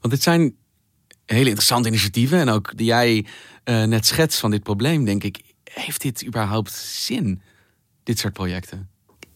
Want 0.00 0.12
dit 0.14 0.22
zijn 0.22 0.56
hele 1.24 1.48
interessante 1.48 1.88
initiatieven 1.88 2.38
en 2.38 2.48
ook 2.48 2.76
die 2.76 2.86
jij 2.86 3.26
uh, 3.64 3.84
net 3.84 4.06
schetst 4.06 4.38
van 4.38 4.50
dit 4.50 4.62
probleem, 4.62 5.04
denk 5.04 5.24
ik. 5.24 5.40
Heeft 5.64 6.02
dit 6.02 6.26
überhaupt 6.26 6.72
zin, 6.72 7.40
dit 8.02 8.18
soort 8.18 8.32
projecten? 8.32 8.88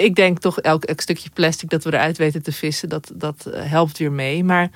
ik 0.03 0.15
denk 0.15 0.39
toch 0.39 0.61
elk, 0.61 0.85
elk, 0.85 1.01
stukje 1.01 1.31
plastic 1.31 1.71
dat 1.71 1.85
we 1.85 1.93
eruit 1.93 2.19
weten 2.19 2.43
te 2.43 2.53
vissen, 2.53 2.89
dat, 2.89 3.13
dat 3.15 3.47
eh, 3.47 3.71
helpt 3.71 3.99
weer 3.99 4.13
mee. 4.13 4.45
Maar 4.45 4.71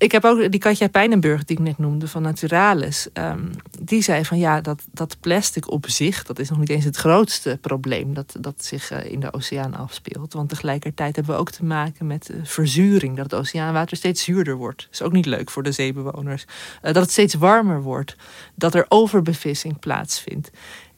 ik 0.00 0.12
heb 0.12 0.24
ook 0.24 0.50
die 0.50 0.60
Katja 0.60 0.88
Pijnenburg 0.88 1.44
die 1.44 1.56
ik 1.56 1.62
net 1.62 1.78
noemde 1.78 2.08
van 2.08 2.22
Naturalis. 2.22 3.08
Ehm, 3.12 3.46
die 3.80 4.02
zei 4.02 4.24
van 4.24 4.38
ja, 4.38 4.60
dat, 4.60 4.82
dat 4.92 5.16
plastic 5.20 5.70
op 5.70 5.88
zich, 5.88 6.22
dat 6.22 6.38
is 6.38 6.48
nog 6.48 6.58
niet 6.58 6.68
eens 6.68 6.84
het 6.84 6.96
grootste 6.96 7.58
probleem 7.60 8.14
dat, 8.14 8.36
dat 8.40 8.64
zich 8.64 8.90
eh, 8.90 9.12
in 9.12 9.20
de 9.20 9.32
oceaan 9.32 9.74
afspeelt. 9.74 10.32
Want 10.32 10.48
tegelijkertijd 10.48 11.16
hebben 11.16 11.34
we 11.34 11.40
ook 11.40 11.50
te 11.50 11.64
maken 11.64 12.06
met 12.06 12.30
verzuring. 12.42 13.16
Dat 13.16 13.30
het 13.30 13.40
oceaanwater 13.40 13.96
steeds 13.96 14.24
zuurder 14.24 14.56
wordt. 14.56 14.82
Dat 14.82 14.92
is 14.92 15.02
ook 15.02 15.12
niet 15.12 15.26
leuk 15.26 15.50
voor 15.50 15.62
de 15.62 15.72
zeebewoners. 15.72 16.44
dat 16.82 16.94
het 16.94 17.10
steeds 17.10 17.34
warmer 17.34 17.82
wordt. 17.82 18.16
Dat 18.54 18.74
er 18.74 18.86
overbevissing 18.88 19.78
plaatsvindt. 19.78 20.50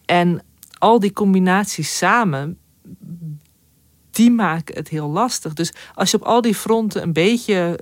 En 0.04 0.42
al 0.78 1.00
die 1.00 1.12
combinaties 1.12 1.98
samen, 1.98 2.58
die 4.10 4.30
maken 4.30 4.74
het 4.74 4.88
heel 4.88 5.08
lastig. 5.08 5.52
Dus 5.52 5.72
als 5.94 6.10
je 6.10 6.16
op 6.16 6.22
al 6.22 6.40
die 6.40 6.54
fronten 6.54 7.02
een 7.02 7.12
beetje. 7.12 7.80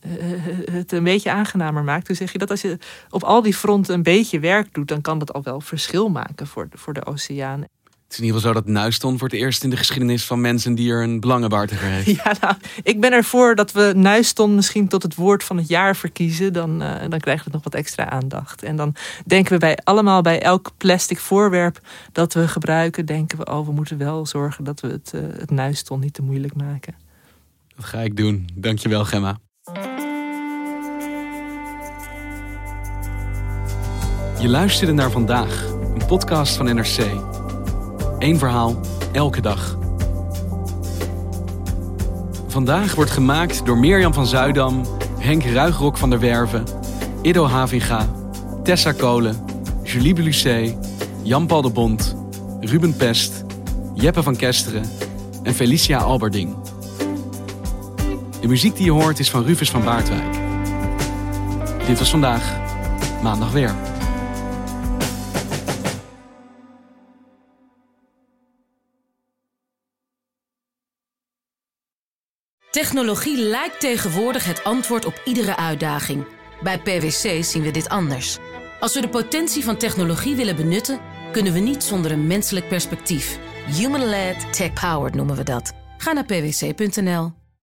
het 0.78 0.92
een 0.92 1.04
beetje 1.04 1.30
aangenamer 1.30 1.84
maakt. 1.84 2.06
Dan 2.06 2.16
zeg 2.16 2.32
je 2.32 2.38
dat 2.38 2.50
als 2.50 2.60
je 2.60 2.78
op 3.10 3.22
al 3.22 3.42
die 3.42 3.54
fronten 3.54 3.94
een 3.94 4.02
beetje 4.02 4.40
werk 4.40 4.74
doet, 4.74 4.88
dan 4.88 5.00
kan 5.00 5.18
dat 5.18 5.32
al 5.32 5.42
wel 5.42 5.60
verschil 5.60 6.08
maken 6.08 6.46
voor, 6.46 6.68
voor 6.72 6.92
de 6.92 7.06
oceaan. 7.06 7.64
Het 8.10 8.18
is 8.18 8.24
in 8.24 8.28
ieder 8.30 8.40
geval 8.40 8.54
zo 8.54 8.66
dat 8.66 8.72
Nuiston 8.74 9.18
voor 9.18 9.28
het 9.28 9.36
eerst 9.36 9.64
in 9.64 9.70
de 9.70 9.76
geschiedenis 9.76 10.24
van 10.24 10.40
mensen 10.40 10.74
die 10.74 10.92
er 10.92 11.02
een 11.02 11.20
belangenbehartiger 11.20 11.88
heeft. 11.88 12.06
Ja, 12.24 12.34
nou, 12.40 12.54
ik 12.82 13.00
ben 13.00 13.12
ervoor 13.12 13.54
dat 13.54 13.72
we 13.72 13.92
Nuiston 13.96 14.54
misschien 14.54 14.88
tot 14.88 15.02
het 15.02 15.14
woord 15.14 15.44
van 15.44 15.56
het 15.56 15.68
jaar 15.68 15.96
verkiezen. 15.96 16.52
Dan, 16.52 16.82
uh, 16.82 17.00
dan 17.08 17.20
krijgt 17.20 17.44
het 17.44 17.52
nog 17.52 17.62
wat 17.62 17.74
extra 17.74 18.10
aandacht. 18.10 18.62
En 18.62 18.76
dan 18.76 18.94
denken 19.26 19.52
we 19.52 19.58
bij 19.58 19.78
allemaal 19.84 20.22
bij 20.22 20.42
elk 20.42 20.70
plastic 20.76 21.18
voorwerp 21.18 21.80
dat 22.12 22.34
we 22.34 22.48
gebruiken, 22.48 23.06
denken 23.06 23.38
we, 23.38 23.44
oh, 23.44 23.66
we 23.66 23.72
moeten 23.72 23.98
wel 23.98 24.26
zorgen 24.26 24.64
dat 24.64 24.80
we 24.80 24.88
het, 24.88 25.12
uh, 25.14 25.20
het 25.20 25.50
Nuiston 25.50 26.00
niet 26.00 26.14
te 26.14 26.22
moeilijk 26.22 26.54
maken. 26.54 26.94
Dat 27.76 27.84
ga 27.84 27.98
ik 27.98 28.16
doen. 28.16 28.48
Dankjewel, 28.54 29.04
Gemma. 29.04 29.38
Je 34.40 34.48
luisterde 34.48 34.92
naar 34.92 35.10
vandaag, 35.10 35.66
een 35.68 36.06
podcast 36.06 36.56
van 36.56 36.74
NRC. 36.74 36.98
Eén 38.18 38.38
verhaal, 38.38 38.80
elke 39.12 39.40
dag. 39.40 39.78
Vandaag 42.46 42.94
wordt 42.94 43.10
gemaakt 43.10 43.66
door 43.66 43.78
Mirjam 43.78 44.14
van 44.14 44.26
Zuidam, 44.26 44.84
Henk 45.18 45.44
Ruigrok 45.44 45.96
van 45.96 46.10
der 46.10 46.20
Werven, 46.20 46.64
Ido 47.22 47.46
Havinga, 47.46 48.08
Tessa 48.62 48.92
Kolen, 48.92 49.44
Julie 49.82 50.14
Belucé, 50.14 50.78
Jan-Paul 51.22 51.62
de 51.62 51.70
Bond, 51.70 52.16
Ruben 52.60 52.96
Pest, 52.96 53.44
Jeppe 53.94 54.22
van 54.22 54.36
Kesteren 54.36 54.84
en 55.42 55.54
Felicia 55.54 55.98
Alberding. 55.98 56.59
De 58.40 58.48
muziek 58.48 58.76
die 58.76 58.84
je 58.84 58.90
hoort 58.90 59.18
is 59.18 59.30
van 59.30 59.44
Rufus 59.44 59.70
van 59.70 59.84
Baardwijk. 59.84 60.32
Dit 61.86 61.98
was 61.98 62.10
vandaag, 62.10 62.58
maandag 63.22 63.52
weer. 63.52 63.74
Technologie 72.70 73.36
lijkt 73.38 73.80
tegenwoordig 73.80 74.44
het 74.44 74.64
antwoord 74.64 75.04
op 75.04 75.22
iedere 75.24 75.56
uitdaging. 75.56 76.26
Bij 76.62 76.78
PwC 76.78 77.44
zien 77.44 77.62
we 77.62 77.70
dit 77.70 77.88
anders. 77.88 78.38
Als 78.80 78.94
we 78.94 79.00
de 79.00 79.08
potentie 79.08 79.64
van 79.64 79.76
technologie 79.76 80.36
willen 80.36 80.56
benutten, 80.56 81.00
kunnen 81.32 81.52
we 81.52 81.58
niet 81.58 81.82
zonder 81.82 82.12
een 82.12 82.26
menselijk 82.26 82.68
perspectief. 82.68 83.38
Human-led, 83.66 84.52
tech-powered 84.52 85.14
noemen 85.14 85.36
we 85.36 85.42
dat. 85.42 85.72
Ga 85.98 86.12
naar 86.12 86.24
pwc.nl. 86.24 87.39